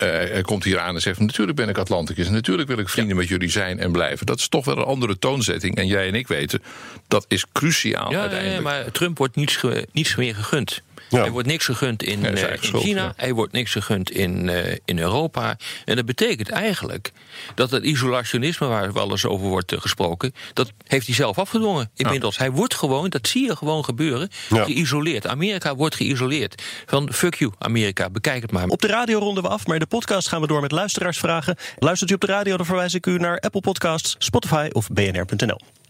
[0.41, 2.27] komt hier aan en zegt: Natuurlijk ben ik Atlanticus.
[2.27, 3.21] En natuurlijk wil ik vrienden ja.
[3.21, 4.25] met jullie zijn en blijven.
[4.25, 5.75] Dat is toch wel een andere toonzetting.
[5.75, 6.63] En jij en ik weten,
[7.07, 8.63] dat is cruciaal ja, uiteindelijk.
[8.63, 9.59] Ja, maar Trump wordt niets,
[9.91, 10.81] niets meer gegund.
[11.17, 11.25] Ja.
[11.25, 13.13] Er wordt niks gegund in, uh, in China, ja.
[13.15, 15.57] er wordt niks gegund in, uh, in Europa.
[15.85, 17.11] En dat betekent eigenlijk
[17.55, 21.91] dat het isolationisme waar wel eens over wordt uh, gesproken, dat heeft hij zelf afgedwongen
[21.95, 22.35] inmiddels.
[22.35, 22.41] Ja.
[22.41, 25.27] Hij wordt gewoon, dat zie je gewoon gebeuren, geïsoleerd.
[25.27, 26.63] Amerika wordt geïsoleerd.
[26.85, 28.67] Van fuck you, Amerika, bekijk het maar.
[28.67, 31.57] Op de radio ronden we af, maar in de podcast gaan we door met luisteraarsvragen.
[31.79, 35.82] Luistert u op de radio, dan verwijs ik u naar Apple Podcasts, Spotify of bnr.nl.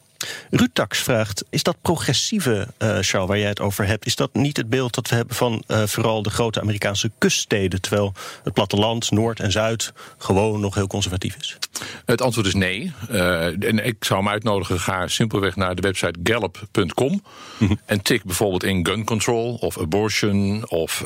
[0.50, 4.34] Ruud Tax vraagt: Is dat progressieve, uh, Charles, waar jij het over hebt, is dat
[4.34, 8.54] niet het beeld dat we hebben van uh, vooral de grote Amerikaanse kuststeden, terwijl het
[8.54, 11.58] platteland, Noord en Zuid, gewoon nog heel conservatief is?
[12.06, 12.92] Het antwoord is nee.
[13.12, 17.24] Uh, en ik zou hem uitnodigen, ga simpelweg naar de website gallup.com
[17.58, 17.80] mm-hmm.
[17.86, 21.04] en tik bijvoorbeeld in gun control of abortion of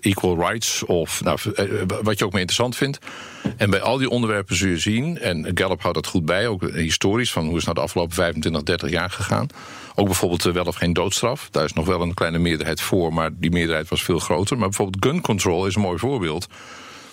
[0.00, 1.38] equal rights of nou,
[2.02, 2.98] wat je ook maar interessant vindt.
[3.56, 6.70] En bij al die onderwerpen zul je zien, en Gallup houdt dat goed bij, ook
[6.70, 9.46] historisch, van hoe is nou de afgelopen 25, 30 jaar gegaan.
[9.94, 11.48] Ook bijvoorbeeld wel of geen doodstraf.
[11.50, 14.58] Daar is nog wel een kleine meerderheid voor, maar die meerderheid was veel groter.
[14.58, 16.46] Maar bijvoorbeeld gun control is een mooi voorbeeld.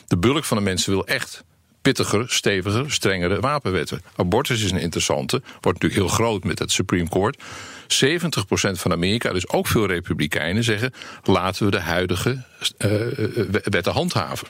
[0.07, 1.43] De bulk van de mensen wil echt
[1.81, 4.01] pittiger, steviger, strengere wapenwetten.
[4.15, 7.37] Abortus is een interessante, wordt natuurlijk heel groot met het Supreme Court.
[7.37, 7.43] 70%
[8.71, 12.43] van Amerika, dus ook veel republikeinen, zeggen: laten we de huidige
[12.77, 12.89] uh,
[13.63, 14.47] wetten handhaven.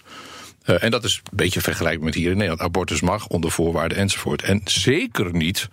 [0.66, 2.62] Uh, en dat is een beetje vergelijkbaar met hier in Nederland.
[2.62, 4.42] Abortus mag onder voorwaarden enzovoort.
[4.42, 5.70] En zeker niet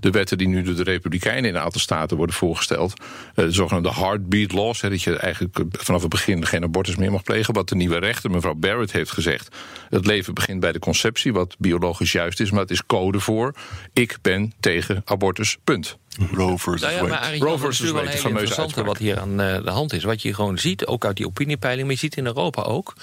[0.00, 2.92] de wetten die nu door de Republikeinen in een aantal staten worden voorgesteld.
[3.00, 4.80] Uh, de zogenaamde heartbeat laws.
[4.80, 7.54] Hè, dat je eigenlijk vanaf het begin geen abortus meer mag plegen.
[7.54, 9.56] Wat de nieuwe rechter, mevrouw Barrett, heeft gezegd.
[9.88, 12.50] Het leven begint bij de conceptie, wat biologisch juist is.
[12.50, 13.54] Maar het is code voor:
[13.92, 15.56] ik ben tegen abortus.
[15.64, 15.98] Punt.
[16.32, 19.64] Roe versus nou ja, maar Roe versus Wade, is heel interessante wat hier aan uh,
[19.64, 20.04] de hand is.
[20.04, 22.94] Wat je gewoon ziet, ook uit die opiniepeiling, maar je ziet in Europa ook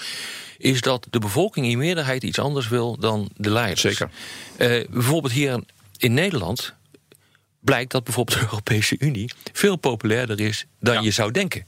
[0.58, 3.80] is dat de bevolking in meerderheid iets anders wil dan de leiders.
[3.80, 4.10] Zeker.
[4.58, 5.62] Uh, bijvoorbeeld hier
[5.96, 6.74] in Nederland
[7.60, 11.00] blijkt dat bijvoorbeeld de Europese Unie veel populairder is dan ja.
[11.00, 11.64] je zou denken.
[11.64, 11.66] 75%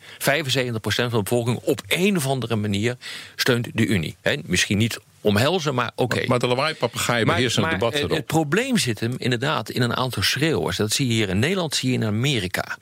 [0.82, 2.96] van de bevolking op een of andere manier
[3.36, 4.16] steunt de Unie.
[4.20, 6.02] He, misschien niet omhelzen, maar oké.
[6.02, 6.18] Okay.
[6.18, 8.10] Maar, maar de lawaai-papagaaien beheersen het debat erop.
[8.10, 10.76] Het probleem zit hem inderdaad in een aantal schreeuwers.
[10.76, 12.78] Dat zie je hier in Nederland, zie je in Amerika.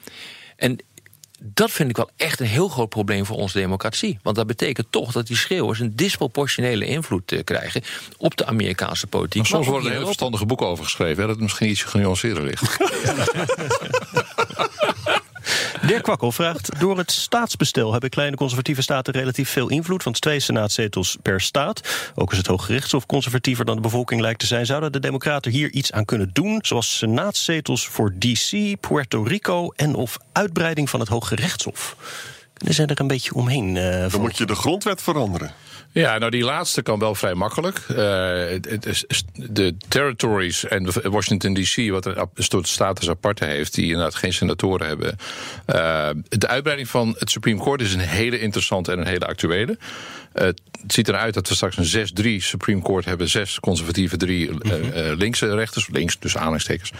[0.56, 0.78] En
[1.40, 4.18] dat vind ik wel echt een heel groot probleem voor onze democratie.
[4.22, 7.82] Want dat betekent toch dat die schreeuwers een disproportionele invloed uh, krijgen
[8.16, 9.42] op de Amerikaanse politiek.
[9.42, 12.42] Maar soms worden er heel verstandige boeken over geschreven, hè, dat het misschien iets genuanceerder
[12.42, 12.76] ligt.
[15.88, 20.40] Dirk Kwakkel vraagt: Door het staatsbestel hebben kleine conservatieve staten relatief veel invloed, want twee
[20.40, 21.80] senaatzetels per staat.
[22.14, 24.66] Ook is het Hooggerechtshof conservatiever dan de bevolking lijkt te zijn.
[24.66, 29.94] Zouden de Democraten hier iets aan kunnen doen, zoals senaatzetels voor DC, Puerto Rico en
[29.94, 31.96] of uitbreiding van het Hooggerechtshof?
[32.52, 33.76] Kunnen ze er een beetje omheen?
[33.76, 35.52] Uh, Dan moet je de grondwet veranderen.
[35.92, 37.78] Ja, nou die laatste kan wel vrij makkelijk.
[37.88, 37.96] Uh,
[39.32, 44.86] de territories en Washington DC, wat een soort status aparte heeft, die inderdaad geen senatoren
[44.86, 45.16] hebben.
[45.66, 49.78] Uh, de uitbreiding van het Supreme Court is een hele interessante en een hele actuele.
[50.34, 52.08] Uh, het ziet eruit dat we straks een
[52.40, 53.28] 6-3 Supreme Court hebben.
[53.28, 54.50] Zes conservatieve, drie
[55.16, 55.88] linkse rechters.
[55.92, 56.92] Links, dus aanhalingstekens.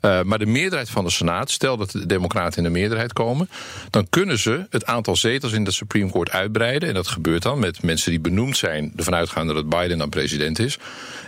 [0.00, 3.48] Uh, maar de meerderheid van de Senaat, stel dat de Democraten in de meerderheid komen,
[3.90, 6.88] dan kunnen ze het aantal zetels in de Supreme Court uitbreiden.
[6.88, 10.58] En dat gebeurt dan met mensen die benoemd zijn, ervan uitgaande dat Biden dan president
[10.58, 10.78] is.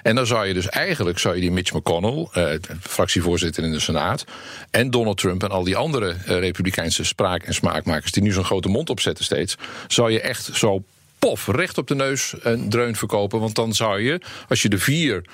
[0.02, 2.50] En dan zou je dus eigenlijk zou je die Mitch McConnell, uh,
[2.80, 4.24] fractievoorzitter in de Senaat,
[4.70, 8.44] en Donald Trump en al die andere uh, Republikeinse spraak- en smaakmakers die nu zo'n
[8.44, 9.56] grote mond opzetten steeds,
[9.88, 10.82] zou je echt zo
[11.18, 13.40] pof, recht op de neus een dreun verkopen.
[13.40, 15.24] Want dan zou je, als je de vier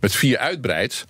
[0.00, 1.04] met vier uitbreidt,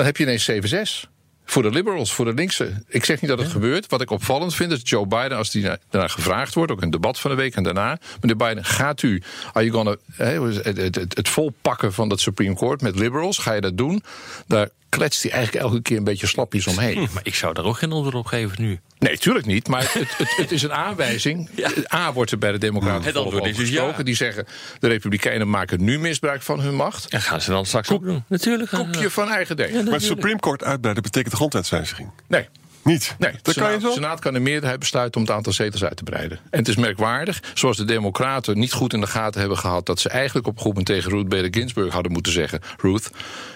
[0.00, 1.08] dan heb je ineens 7-6.
[1.44, 2.82] Voor de liberals, voor de linkse.
[2.88, 3.52] Ik zeg niet dat het ja.
[3.52, 3.86] gebeurt.
[3.86, 6.92] Wat ik opvallend vind is Joe Biden, als die daarna gevraagd wordt, ook in het
[6.92, 7.98] debat van de week en daarna.
[8.20, 12.54] Meneer Biden, gaat u are you gonna, het, het, het, het volpakken van dat Supreme
[12.54, 13.38] Court met liberals?
[13.38, 14.02] Ga je dat doen?
[14.46, 16.94] Daar kletst hij eigenlijk elke keer een beetje slapjes omheen.
[16.94, 18.80] Hm, maar ik zou daar ook geen antwoord op geven nu.
[18.98, 19.68] Nee, tuurlijk niet.
[19.68, 21.48] Maar het, het, het is een aanwijzing.
[21.60, 21.70] Ja.
[21.94, 23.98] A wordt er bij de Democraten het antwoord is dus gesproken.
[23.98, 24.02] Ja.
[24.02, 24.46] Die zeggen,
[24.78, 27.08] de Republikeinen maken nu misbruik van hun macht.
[27.08, 28.24] En gaan ze dan straks Koek, ook doen?
[28.26, 28.70] Natuurlijk.
[28.70, 29.72] Koekje van eigen deeg.
[29.72, 32.10] Ja, maar het Supreme Court uitbreiden betekent de grondwetswijziging?
[32.26, 32.48] Nee.
[32.84, 33.14] Niet?
[33.18, 36.02] Nee, de Senaat, kan, Senaat kan de meerderheid besluiten om het aantal zetels uit te
[36.02, 36.38] breiden.
[36.50, 39.86] En het is merkwaardig, zoals de Democraten niet goed in de gaten hebben gehad...
[39.86, 42.60] dat ze eigenlijk op groepen tegen Ruth Bader Ginsburg hadden moeten zeggen...
[42.76, 43.10] Ruth,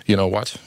[0.05, 0.59] you know what?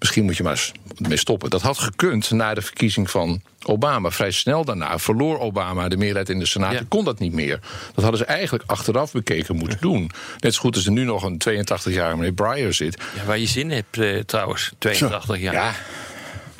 [0.00, 1.50] Misschien moet je maar eens mee stoppen.
[1.50, 4.10] Dat had gekund na de verkiezing van Obama.
[4.10, 6.72] Vrij snel daarna verloor Obama de meerderheid in de Senaat.
[6.72, 6.82] Ja.
[6.88, 7.60] kon dat niet meer.
[7.94, 10.10] Dat hadden ze eigenlijk achteraf bekeken moeten doen.
[10.38, 13.02] Net zo goed als er nu nog een 82-jarige meneer Breyer zit.
[13.16, 15.54] Ja, waar je zin hebt uh, trouwens, 82 jaar.
[15.54, 15.74] Ja.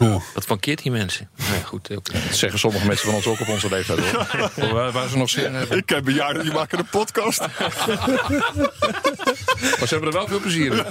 [0.08, 1.28] Wat mankeert die mensen?
[1.50, 2.20] Nee, goed, okay.
[2.22, 3.98] Dat zeggen sommige mensen van ons ook op onze leeftijd.
[3.98, 4.26] Hoor.
[4.74, 5.78] waar, waar, ze nog zin in hebben.
[5.78, 7.40] Ik ken bejaarden die maken een podcast.
[9.78, 10.84] maar ze hebben er wel veel plezier in.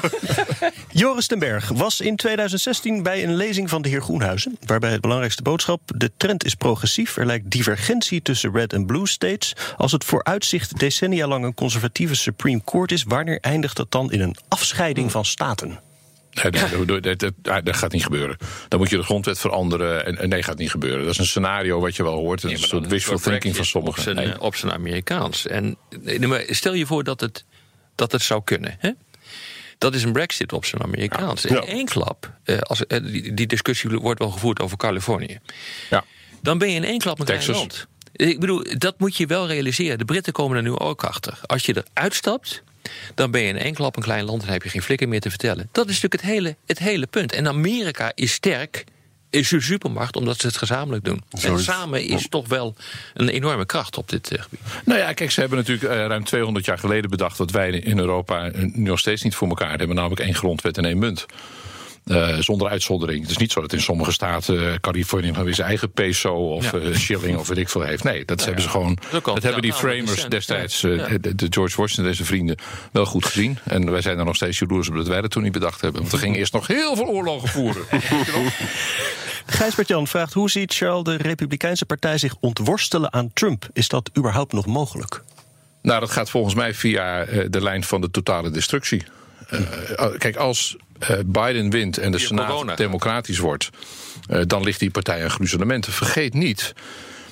[1.01, 4.57] Joris den Berg was in 2016 bij een lezing van de heer Groenhuizen.
[4.65, 7.17] Waarbij het belangrijkste boodschap: de trend is progressief.
[7.17, 9.55] Er lijkt divergentie tussen red en blue states.
[9.77, 14.21] Als het vooruitzicht decennia lang een conservatieve Supreme Court is, wanneer eindigt dat dan in
[14.21, 15.88] een afscheiding van staten?
[16.31, 16.51] Nee,
[16.85, 18.37] dat, dat, dat, dat, gaat niet gebeuren.
[18.67, 20.05] Dan moet je de grondwet veranderen.
[20.05, 21.03] En, en nee, gaat niet gebeuren.
[21.03, 22.43] Dat is een scenario wat je wel hoort.
[22.43, 23.97] Een soort wishful thinking van sommigen.
[23.97, 24.41] Op zijn, nee.
[24.41, 25.47] op zijn Amerikaans.
[25.47, 25.77] En
[26.47, 27.45] stel je voor dat het,
[27.95, 28.75] dat het zou kunnen.
[28.79, 28.91] Hè?
[29.77, 31.45] Dat is een Brexit op zijn Amerikaans.
[31.45, 35.39] In één klap, eh, als, eh, die, die discussie wordt wel gevoerd over Californië.
[35.89, 36.03] Ja.
[36.41, 37.57] Dan ben je in één klap klein Texas.
[37.57, 37.87] land.
[38.11, 39.97] Ik bedoel, dat moet je wel realiseren.
[39.97, 41.39] De Britten komen er nu ook achter.
[41.45, 42.63] Als je eruit stapt,
[43.15, 44.43] dan ben je in één klap een klein land...
[44.43, 45.69] en heb je geen flikker meer te vertellen.
[45.71, 47.33] Dat is natuurlijk het hele, het hele punt.
[47.33, 48.83] En Amerika is sterk,
[49.29, 50.15] is een supermacht...
[50.15, 51.23] omdat ze het gezamenlijk doen.
[51.41, 52.75] En samen is toch wel
[53.13, 54.59] een enorme kracht op dit eh, gebied.
[54.85, 57.37] Nou ja, kijk, ze hebben natuurlijk eh, ruim 200 jaar geleden bedacht...
[57.37, 59.95] wat wij in Europa eh, nu nog steeds niet voor elkaar hebben.
[59.95, 61.25] Namelijk één grondwet en één munt.
[62.09, 63.21] Eh, zonder uitzondering.
[63.21, 66.33] Het is niet zo dat in sommige staten eh, Californië nou weer zijn eigen peso
[66.33, 66.77] of Ja.
[66.79, 68.03] eh, shilling of weet ik veel heeft.
[68.03, 68.97] Nee, dat hebben ze gewoon.
[69.11, 70.89] Dat hebben die nou, framers destijds, Ja.
[70.89, 72.55] eh, de, de George Washington en zijn vrienden,
[72.91, 73.57] wel goed gezien.
[73.63, 76.01] En wij zijn er nog steeds jaloers op dat wij dat toen niet bedacht hebben.
[76.01, 77.83] Want er gingen eerst nog heel veel oorlogen voeren.
[79.45, 83.67] Gijsbert Jan vraagt hoe ziet Charles de Republikeinse Partij zich ontworstelen aan Trump?
[83.73, 85.23] Is dat überhaupt nog mogelijk?
[85.81, 89.03] Nou, dat gaat volgens mij via eh, de lijn van de totale destructie.
[90.17, 90.77] Kijk, als
[91.25, 92.75] Biden wint en de Via Senaat corona.
[92.75, 93.69] democratisch wordt,
[94.29, 95.93] eh, dan ligt die partij aan gruzelementen.
[95.93, 96.73] Vergeet niet,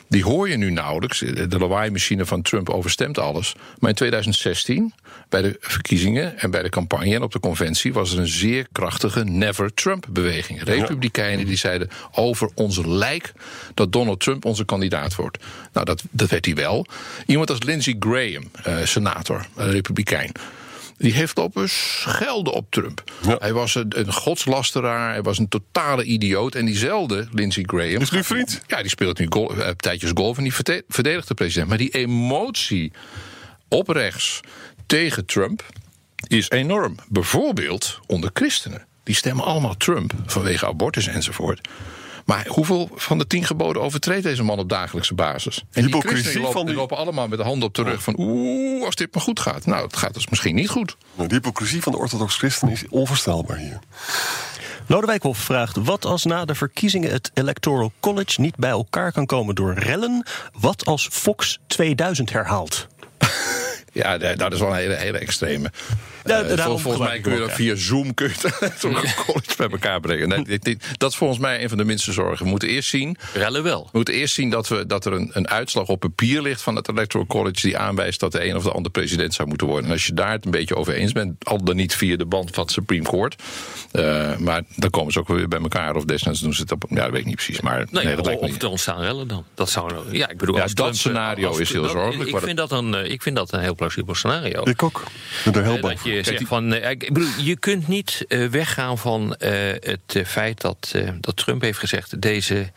[0.09, 1.19] die hoor je nu nauwelijks.
[1.19, 3.55] De de lawaai-machine van Trump overstemt alles.
[3.79, 4.93] Maar in 2016,
[5.29, 8.67] bij de verkiezingen en bij de campagne en op de conventie, was er een zeer
[8.71, 10.63] krachtige Never Trump-beweging.
[10.63, 13.33] Republikeinen die zeiden over onze lijk
[13.73, 15.43] dat Donald Trump onze kandidaat wordt.
[15.73, 16.85] Nou, dat, dat werd hij wel.
[17.25, 20.31] Iemand als Lindsey Graham, eh, senator, een republikein.
[20.97, 23.03] Die heeft lopen schelden op Trump.
[23.37, 26.55] Hij was een, een godslasteraar, hij was een totale idioot.
[26.55, 28.01] En diezelfde Lindsey Graham.
[28.01, 28.61] Is nu vriend?
[28.67, 31.69] Ja, die speelt nu gol, eh, tijdjes golf en die verte- verdedigt de president.
[31.69, 32.91] Maar die emotie
[33.67, 34.39] op rechts
[34.85, 35.65] tegen Trump
[36.27, 36.95] is enorm.
[37.09, 38.85] Bijvoorbeeld onder christenen.
[39.03, 41.67] Die stemmen allemaal Trump vanwege abortus enzovoort.
[42.27, 45.57] Maar hoeveel van de tien geboden overtreedt deze man op dagelijkse basis?
[45.57, 47.83] En die Hypocrisie christenen lopen, van die- die lopen allemaal met de handen op de
[47.83, 48.15] rug van...
[48.17, 49.65] oeh, als dit maar goed gaat.
[49.65, 50.97] Nou, het gaat dus misschien niet goed.
[51.15, 53.79] De hypocrisie van de orthodox christen is onvoorstelbaar hier.
[54.87, 59.25] Lodewijk Hof vraagt: wat als na de verkiezingen het Electoral College niet bij elkaar kan
[59.25, 60.25] komen door rellen?
[60.59, 62.87] Wat als Fox 2000 herhaalt?
[63.93, 65.71] Ja, da- dat is wel een hele, hele extreme.
[66.29, 70.27] Eh, daarom volgens mij kun je dat via Zoom kun je college bij elkaar brengen.
[70.29, 72.43] Nee, dit- dit- dat is volgens mij een van de minste zorgen.
[72.43, 73.83] We moeten eerst zien, Rellen wel.
[73.83, 76.75] we moeten eerst zien dat, we, dat er een, een uitslag op papier ligt van
[76.75, 79.85] het Electoral College die aanwijst dat de een of de ander president zou moeten worden.
[79.85, 82.25] En als je daar het een beetje over eens bent, al dan niet via de
[82.25, 83.35] band van het Supreme Court.
[83.91, 85.95] eh, maar dan komen ze ook weer bij elkaar.
[85.95, 86.85] Of desnoods doen ze het op.
[86.89, 87.61] Ja, dat weet ik niet precies.
[87.61, 88.63] Maar Nee, nee, dat lijkt of niet.
[88.63, 89.45] er ontstaan rellen dan.
[89.55, 92.37] Dat zou, ja, ik bedoel, Ja, als dat Trump, scenario als- is heel zorgelijk, Ik
[92.37, 94.61] vind, dat een, eh, ik vind dat een heel plausibel scenario.
[94.69, 95.03] Ik ook.
[95.45, 96.11] Ik ben er heel Eh, bang dat voor.
[96.17, 100.61] Je zegt van, eh, ik bedoel, je kunt niet eh, weggaan van eh, het feit
[100.61, 102.71] dat, dat Trump heeft gezegd: deze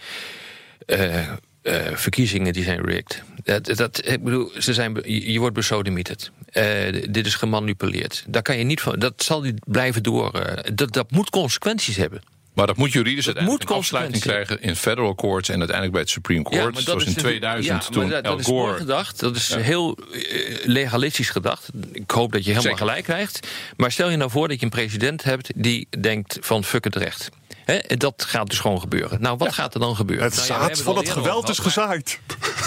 [1.92, 3.22] verkiezingen die zijn rigged.
[3.42, 6.32] Dat, dat, ik bedoel, ze zijn, je je wordt besodemieterd.
[7.10, 8.24] Dit is gemanipuleerd.
[8.28, 8.98] Daar kan je niet van.
[8.98, 10.32] Dat zal niet blijven door.
[10.74, 12.22] dat, dat moet consequenties hebben.
[12.60, 16.10] Maar dat moet juridisch uiteindelijk moet afsluiting krijgen in federal courts en uiteindelijk bij het
[16.10, 16.78] Supreme Court.
[16.78, 18.76] zoals in natuurlijk- 2000 ja, maar toen dat, Al dat is Gore.
[18.76, 19.20] gedacht.
[19.20, 21.68] Dat is heel eh, legalistisch gedacht.
[21.92, 22.78] Ik hoop dat je helemaal Zeker.
[22.78, 23.48] gelijk krijgt.
[23.76, 26.96] Maar stel je nou voor dat je een president hebt die denkt van fuck het
[26.96, 27.28] recht.
[27.78, 29.20] En dat gaat dus gewoon gebeuren.
[29.20, 30.24] Nou, wat gaat er dan gebeuren?
[30.24, 32.20] Het Nou ja, zaad hebben van het geweld is gezaaid.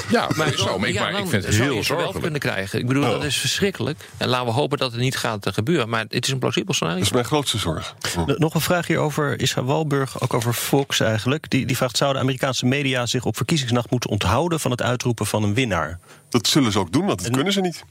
[0.10, 2.22] Ja, Maar, maar, zo, maar, ik, ja, maar ik vind het heel zorgelijk.
[2.22, 2.80] kunnen krijgen.
[2.80, 3.10] Ik bedoel, Oh.
[3.10, 4.10] dat is verschrikkelijk.
[4.18, 5.90] En laten we hopen dat het niet gaat eh, gebeuren.
[5.90, 6.98] Maar het is een plausibel scenario.
[7.00, 7.96] Dat is mijn grootste zorg.
[8.26, 11.50] Nog een vraag hier over Israël Walburg, ook over Fox eigenlijk.
[11.50, 15.44] Die, die vraagt: zouden Amerikaanse media zich op verkiezingsnacht moeten onthouden van het uitroepen van
[15.44, 16.00] een winnaar?
[16.30, 17.84] Dat zullen ze ook doen, want dat kunnen ze niet.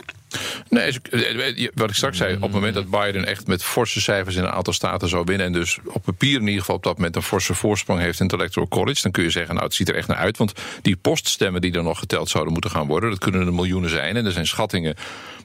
[0.68, 4.00] Nee, ze- eh, wat ik straks zei, op het moment dat Biden echt met forse
[4.00, 5.46] cijfers in een aantal staten zou winnen.
[5.46, 8.26] en dus op papier in ieder geval op dat moment een forse voorsprong heeft in
[8.26, 9.02] het Electoral College.
[9.02, 10.36] dan kun je zeggen, nou, het ziet er echt naar uit.
[10.36, 13.10] Want die poststemmen die er nog geteld zouden moeten gaan worden.
[13.10, 14.16] dat kunnen er miljoenen zijn.
[14.16, 14.94] En er zijn schattingen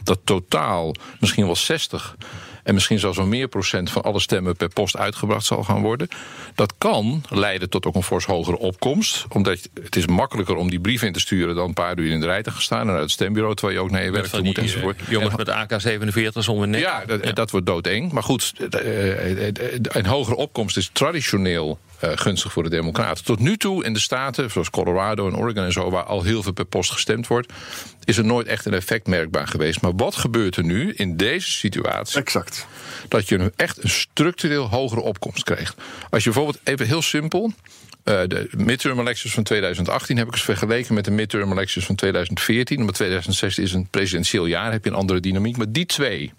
[0.04, 2.15] dat totaal misschien wel 60
[2.63, 6.08] en misschien zelfs wel meer procent van alle stemmen per post uitgebracht zal gaan worden.
[6.56, 9.26] Dat kan leiden tot ook een fors hogere opkomst.
[9.30, 12.19] Omdat het is makkelijker om die brief in te sturen dan een paar uur in
[12.19, 12.88] de rij te gaan staan.
[12.88, 15.09] En uit het stembureau terwijl je ook naar je werk toe moet die eh, enzovoort.
[15.09, 16.81] jongens En- met AK-47 om hun nek.
[16.81, 18.11] ja, dat, dat wordt doodeng.
[18.11, 18.53] Maar goed,
[19.81, 23.23] een hogere opkomst is traditioneel eh, gunstig voor de Democraten.
[23.25, 26.43] Tot nu toe in de staten, zoals Colorado en Oregon en zo, waar al heel
[26.43, 27.53] veel per post gestemd wordt,
[28.03, 29.81] is er nooit echt een effect merkbaar geweest.
[29.81, 32.19] Maar wat gebeurt er nu in deze situatie?
[32.19, 32.67] Exact.
[33.07, 35.75] Dat je nu echt een structureel hogere opkomst krijgt.
[36.10, 37.51] Als je bijvoorbeeld even heel simpel.
[38.03, 41.95] eh, de midterm elections van 2018 heb ik eens vergeleken met de midterm elections van
[41.95, 42.79] 2014.
[42.79, 45.57] Omdat 2016 is een presidentieel jaar, heb je een andere dynamiek.
[45.57, 46.33] Maar die twee,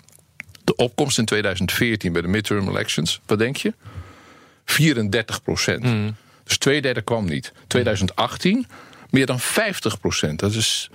[0.65, 3.73] de opkomst in 2014 bij de midterm elections, wat denk je?
[4.73, 6.15] 34 procent.
[6.45, 7.53] Dus twee derde kwam niet.
[7.67, 8.67] 2018
[9.11, 10.39] meer dan 50 procent.
[10.39, 10.91] Dat is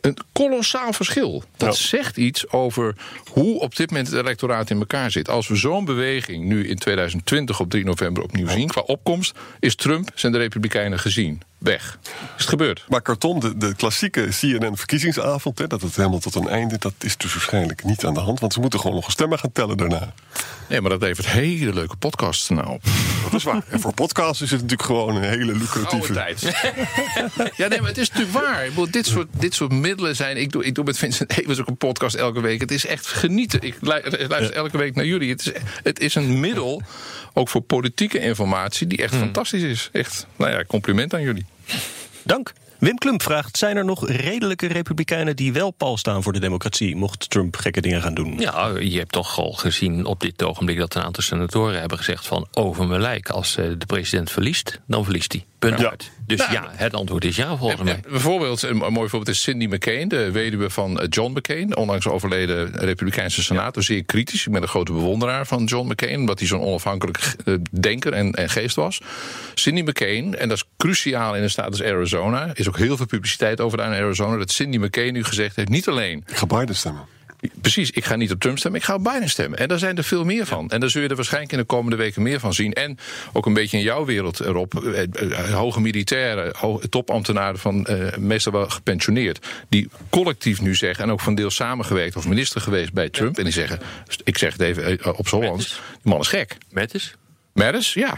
[0.00, 1.44] een kolossaal verschil.
[1.56, 2.94] Dat zegt iets over
[3.30, 5.28] hoe op dit moment het electoraat in elkaar zit.
[5.28, 9.74] Als we zo'n beweging nu in 2020 op 3 november opnieuw zien qua opkomst, is
[9.74, 11.42] Trump zijn de Republikeinen gezien.
[11.58, 11.98] Weg.
[12.02, 12.84] Is het gebeurd?
[12.88, 17.16] Maar karton, de, de klassieke CNN-verkiezingsavond, hè, dat het helemaal tot een einde, dat is
[17.16, 18.40] dus waarschijnlijk niet aan de hand.
[18.40, 20.12] Want ze moeten gewoon nog stemmen gaan tellen daarna.
[20.68, 22.82] Nee, maar dat levert hele leuke podcasts nou op.
[23.22, 23.62] Dat is waar.
[23.68, 26.12] En voor podcasts is het natuurlijk gewoon een hele lucratieve.
[26.12, 26.40] tijd.
[27.56, 28.64] ja, nee, maar het is natuurlijk waar.
[28.64, 30.36] Ik bedoel, dit, soort, dit soort middelen zijn.
[30.36, 32.60] Ik doe, ik doe met Vincent Evers ook een podcast elke week.
[32.60, 33.62] Het is echt genieten.
[33.62, 35.30] Ik luister elke week naar jullie.
[35.30, 35.52] Het is,
[35.82, 36.82] het is een middel,
[37.32, 39.88] ook voor politieke informatie, die echt fantastisch is.
[39.92, 41.45] Echt, nou ja, compliment aan jullie.
[42.22, 42.52] Dank.
[42.78, 46.96] Wim Klump vraagt: zijn er nog redelijke republikeinen die wel pal staan voor de democratie,
[46.96, 48.38] mocht Trump gekke dingen gaan doen?
[48.38, 52.26] Ja, je hebt toch al gezien op dit ogenblik dat een aantal senatoren hebben gezegd
[52.26, 55.44] van over mijn lijk, als eh, de president verliest, dan verliest hij.
[55.58, 55.90] Punt Ja.
[55.90, 56.10] uit.
[56.26, 58.00] Dus Nou, ja, het antwoord is ja volgens mij.
[58.08, 61.76] Bijvoorbeeld, een mooi voorbeeld is Cindy McCain, de weduwe van eh, John McCain.
[61.76, 63.82] Onlangs overleden Republikeinse senator.
[63.82, 64.46] Zeer kritisch.
[64.46, 66.20] Ik ben een grote bewonderaar van John McCain.
[66.20, 69.00] Omdat hij zo'n onafhankelijk eh, denker en, en geest was.
[69.54, 72.50] Cindy McCain, en dat is cruciaal in een staat als Arizona.
[72.54, 74.36] is ook heel veel publiciteit over daar in Arizona.
[74.36, 76.24] Dat Cindy McCain nu gezegd heeft: niet alleen.
[76.26, 77.14] Ik ga Biden stemmen.
[77.60, 79.58] Precies, ik ga niet op Trump stemmen, ik ga op Biden stemmen.
[79.58, 80.70] En daar zijn er veel meer van.
[80.70, 82.72] En daar zul je er waarschijnlijk in de komende weken meer van zien.
[82.72, 82.98] En
[83.32, 84.84] ook een beetje in jouw wereld erop.
[84.84, 86.52] eh, eh, hoge militairen,
[86.88, 89.46] topambtenaren van eh, meestal wel gepensioneerd.
[89.68, 93.38] Die collectief nu zeggen, en ook van deel samengewerkt of minister geweest bij Trump.
[93.38, 93.80] En die zeggen,
[94.24, 96.56] ik zeg het even eh, op z'n Hollands, die man is gek.
[96.70, 97.14] Met is?
[97.56, 98.16] Maddis, ja.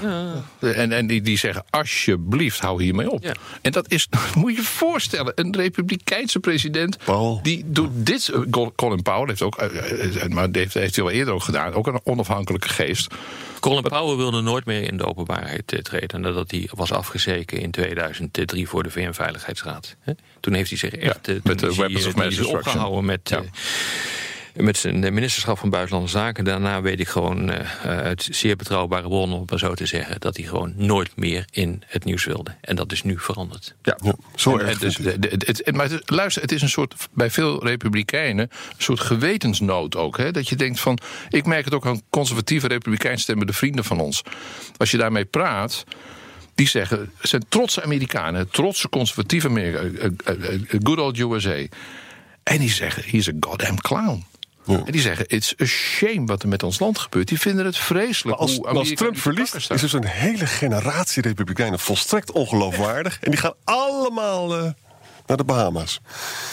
[0.61, 3.23] En, en die, die zeggen, alsjeblieft, hou hiermee op.
[3.23, 3.35] Ja.
[3.63, 6.99] En dat is, moet je je voorstellen, een republikeinse president...
[7.05, 7.41] Paul.
[7.43, 8.29] die doet dit...
[8.29, 11.43] eh, Col- Colin Powell heeft ook, eh, eh, maar heeft, heeft hij al eerder ook
[11.43, 11.73] gedaan...
[11.73, 13.15] ook een onafhankelijke geest.
[13.61, 18.69] Colin Powell wilde nooit meer in de openbaarheid treden nadat hij was afgezeken in 2003
[18.69, 19.97] voor de VN-veiligheidsraad.
[20.01, 20.13] Hè?
[20.41, 23.43] Toen heeft hij zich echt Ja, met de weapons of mass opgehouden met, Ja.
[24.61, 26.45] Met zijn ministerschap van Buitenlandse Zaken.
[26.45, 30.37] Daarna weet ik gewoon eh, uit zeer betrouwbare bronnen, om maar zo te zeggen, dat
[30.37, 32.55] hij gewoon nooit meer in het nieuws wilde.
[32.61, 33.75] En dat is nu veranderd.
[33.83, 36.53] Ja, Ja, zo En- erg en dus, de- de- het, het- maar het- luister, het
[36.53, 40.17] is een soort, bij veel republikeinen, een soort gewetensnood ook.
[40.17, 40.31] Hè?
[40.31, 40.99] Dat je denkt van,
[41.29, 44.23] ik merk het ook aan conservatieve republikeins stemmende vrienden van ons.
[44.77, 45.85] Als je daarmee praat,
[46.55, 51.67] die zeggen, zijn trotse Amerikanen, trotse conservatieve Amerika, eh, eh, good old USA.
[52.43, 54.25] En die zeggen, he's a goddamn clown.
[54.69, 54.83] Ja.
[54.85, 57.29] En die zeggen, it's a shame wat er met ons land gebeurt.
[57.29, 58.39] Die vinden het vreselijk.
[58.39, 63.19] Maar als, hoe als Trump verliest, is dus een hele generatie republikeinen volstrekt ongeloofwaardig.
[63.21, 64.71] En die gaan allemaal eh,
[65.29, 66.01] naar de Bahama's.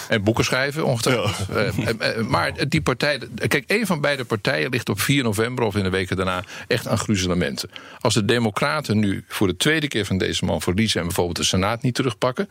[0.08, 1.50] En boeken schrijven, ongetwijfeld.
[1.50, 3.20] Eh, eh, maar die partij.
[3.48, 6.88] Kijk, een van beide partijen ligt op 4 november of in de weken daarna echt
[6.88, 7.70] aan gruzelementen.
[8.00, 11.44] Als de Democraten nu voor de tweede keer van deze man verliezen en bijvoorbeeld de
[11.44, 12.50] Senaat niet terugpakken.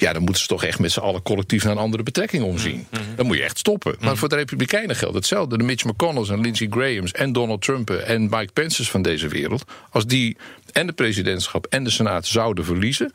[0.00, 2.86] Ja, dan moeten ze toch echt met z'n allen collectief naar een andere betrekking omzien.
[3.16, 3.96] Dan moet je echt stoppen.
[4.00, 5.58] Maar voor de Republikeinen geldt hetzelfde.
[5.58, 9.64] De Mitch McConnell's en Lindsey Graham's en Donald Trump en Mike Pence's van deze wereld.
[9.90, 10.36] Als die
[10.72, 13.12] en de presidentschap en de Senaat zouden verliezen.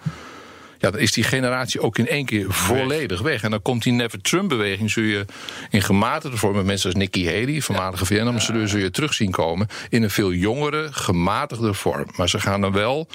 [0.83, 3.43] Ja, dan is die generatie ook in één keer volledig weg.
[3.43, 5.25] En dan komt die Never Trump-beweging, zul je
[5.69, 6.55] in gematigde vorm...
[6.55, 8.67] met mensen als Nikki Haley, voormalige VN-ambassadeur...
[8.67, 12.05] zul je terug zien komen in een veel jongere, gematigde vorm.
[12.15, 13.07] Maar ze gaan dan wel...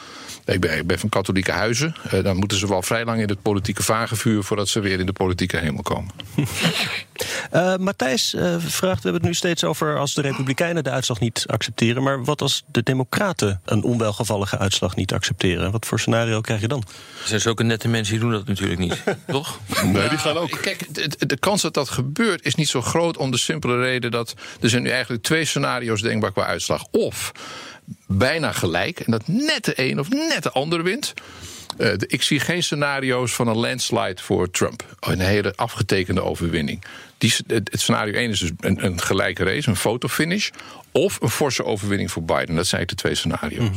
[0.44, 1.94] Ik ben, ik ben van katholieke huizen.
[2.10, 4.42] eh, dan moeten ze wel vrij lang in het politieke vagevuur...
[4.42, 6.10] voordat ze weer in de politieke hemel komen.
[7.50, 11.20] Eh, Matthijs eh, vraagt, we hebben het nu steeds over als de Republikeinen de uitslag
[11.20, 12.02] niet accepteren.
[12.02, 15.70] Maar wat als de Democraten een onwelgevallige uitslag niet accepteren?
[15.70, 16.82] Wat voor scenario krijg je dan?
[17.22, 19.02] Er zijn zulke nette mensen die doen dat natuurlijk niet.
[19.26, 19.60] Toch?
[19.84, 20.58] Nee, die gaan ook.
[20.62, 24.10] Kijk, de, de- kans dat dat gebeurt is niet zo groot om de simpele reden
[24.10, 26.84] dat er zijn nu eigenlijk twee scenario's denkbaar qua uitslag.
[26.90, 27.32] Of
[28.06, 31.14] bijna gelijk en dat net de een of net de ander wint.
[31.78, 34.96] Eh, de- ik zie geen scenario's van een landslide voor Trump.
[35.00, 36.84] Een hele afgetekende overwinning.
[37.18, 40.48] Die, het, het scenario 1 is dus een, een gelijke race, een fotofinish.
[40.92, 42.54] Of een forse overwinning voor Biden.
[42.54, 43.68] Dat zijn de twee scenario's.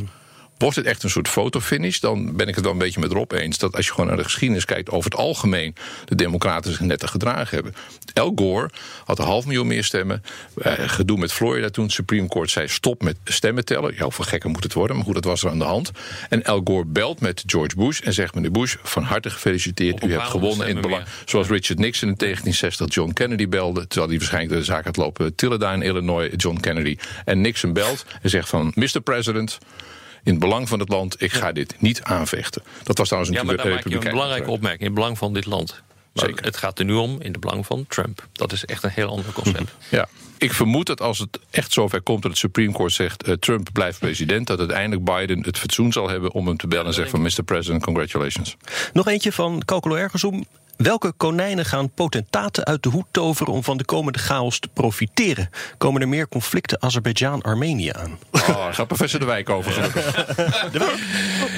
[0.61, 3.31] Wordt het echt een soort fotofinish, dan ben ik het wel een beetje met Rob
[3.31, 3.57] eens.
[3.57, 7.07] Dat als je gewoon naar de geschiedenis kijkt, over het algemeen de Democraten zich netter
[7.07, 7.75] gedragen hebben.
[8.13, 8.69] Al Gore
[9.05, 10.23] had een half miljoen meer stemmen.
[10.61, 11.83] Eh, gedoe met Florida toen.
[11.83, 13.93] Het Supreme Court zei stop met stemmen tellen.
[13.93, 14.95] Ja, hoeveel gekker moet het worden?
[14.95, 15.91] Maar goed, dat was er aan de hand.
[16.29, 20.03] En Al Gore belt met George Bush en zegt: Meneer Bush, van harte gefeliciteerd.
[20.03, 21.03] U hebt gewonnen in het belang.
[21.25, 23.87] Zoals Richard Nixon in 1960 John Kennedy belde.
[23.87, 25.35] Terwijl hij waarschijnlijk de zaak had lopen.
[25.35, 26.97] Tilda in Illinois, John Kennedy.
[27.25, 29.01] En Nixon belt en zegt van: Mr.
[29.03, 29.59] President.
[30.23, 32.63] In het belang van het land, ik ga dit niet aanvechten.
[32.83, 34.81] Dat was trouwens Ja, maar daar maak je een belangrijke opmerking.
[34.81, 35.81] In het belang van dit land.
[36.13, 36.45] Maar Zeker.
[36.45, 38.27] Het gaat er nu om in het belang van Trump.
[38.31, 39.71] Dat is echt een heel ander concept.
[39.89, 40.07] Ja.
[40.37, 43.23] Ik vermoed dat als het echt zover komt dat het Supreme Court zegt...
[43.23, 46.31] eh, Trump blijft president, dat uiteindelijk Biden het fatsoen zal hebben...
[46.31, 47.43] om hem te bellen en zeggen van Mr.
[47.43, 48.57] President, congratulations.
[48.93, 50.45] Nog eentje van Kokolo Ergensum.
[50.83, 55.49] Welke konijnen gaan potentaten uit de hoed toveren om van de komende chaos te profiteren?
[55.77, 58.19] Komen er meer conflicten Azerbeidzjan-Armenië aan?
[58.31, 59.71] Oh, gaat professor De Wijk over.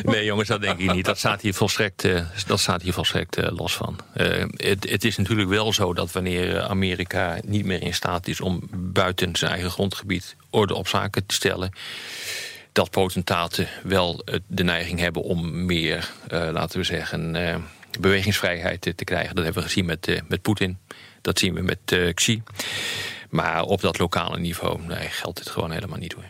[0.04, 1.06] Nee, jongens, dat denk ik niet.
[1.06, 4.00] Dat staat hier volstrekt, eh, dat staat hier volstrekt eh, los van.
[4.14, 8.42] Eh, het, het is natuurlijk wel zo dat wanneer Amerika niet meer in staat is
[8.42, 11.72] om buiten zijn eigen grondgebied orde op zaken te stellen.
[12.74, 17.56] Dat potentaten wel de neiging hebben om meer, eh, laten we zeggen, eh,
[18.00, 19.36] bewegingsvrijheid te, te krijgen.
[19.36, 20.78] Dat hebben we gezien met, eh, met Poetin.
[21.22, 22.44] Dat zien we met eh, Xi.
[23.30, 26.30] Maar op dat lokale niveau nee, geldt het gewoon helemaal niet hoor.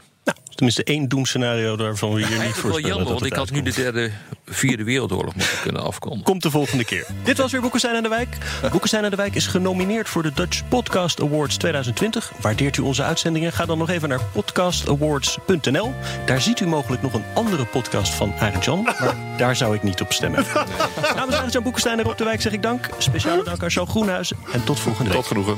[0.55, 2.81] Tenminste één doemscenario daarvan we hier niet wel voorspellen.
[2.81, 4.11] jammer, dat want ik het had nu de derde,
[4.45, 6.23] vierde wereldoorlog moeten kunnen afkomen.
[6.23, 7.05] Komt de volgende keer.
[7.23, 8.37] Dit was weer Boekestein aan de Wijk.
[8.71, 12.31] Boekestein aan de Wijk is genomineerd voor de Dutch Podcast Awards 2020.
[12.41, 13.51] Waardeert u onze uitzendingen?
[13.51, 15.93] Ga dan nog even naar podcastawards.nl.
[16.25, 18.81] Daar ziet u mogelijk nog een andere podcast van Arend Jan.
[18.99, 20.45] Maar daar zou ik niet op stemmen.
[21.15, 22.89] Namens Arend Jan Boekestein en Rob de Wijk zeg ik dank.
[22.97, 24.37] Speciale dank aan Jean Groenhuizen.
[24.53, 25.19] En tot volgende week.
[25.19, 25.57] Tot genoegen.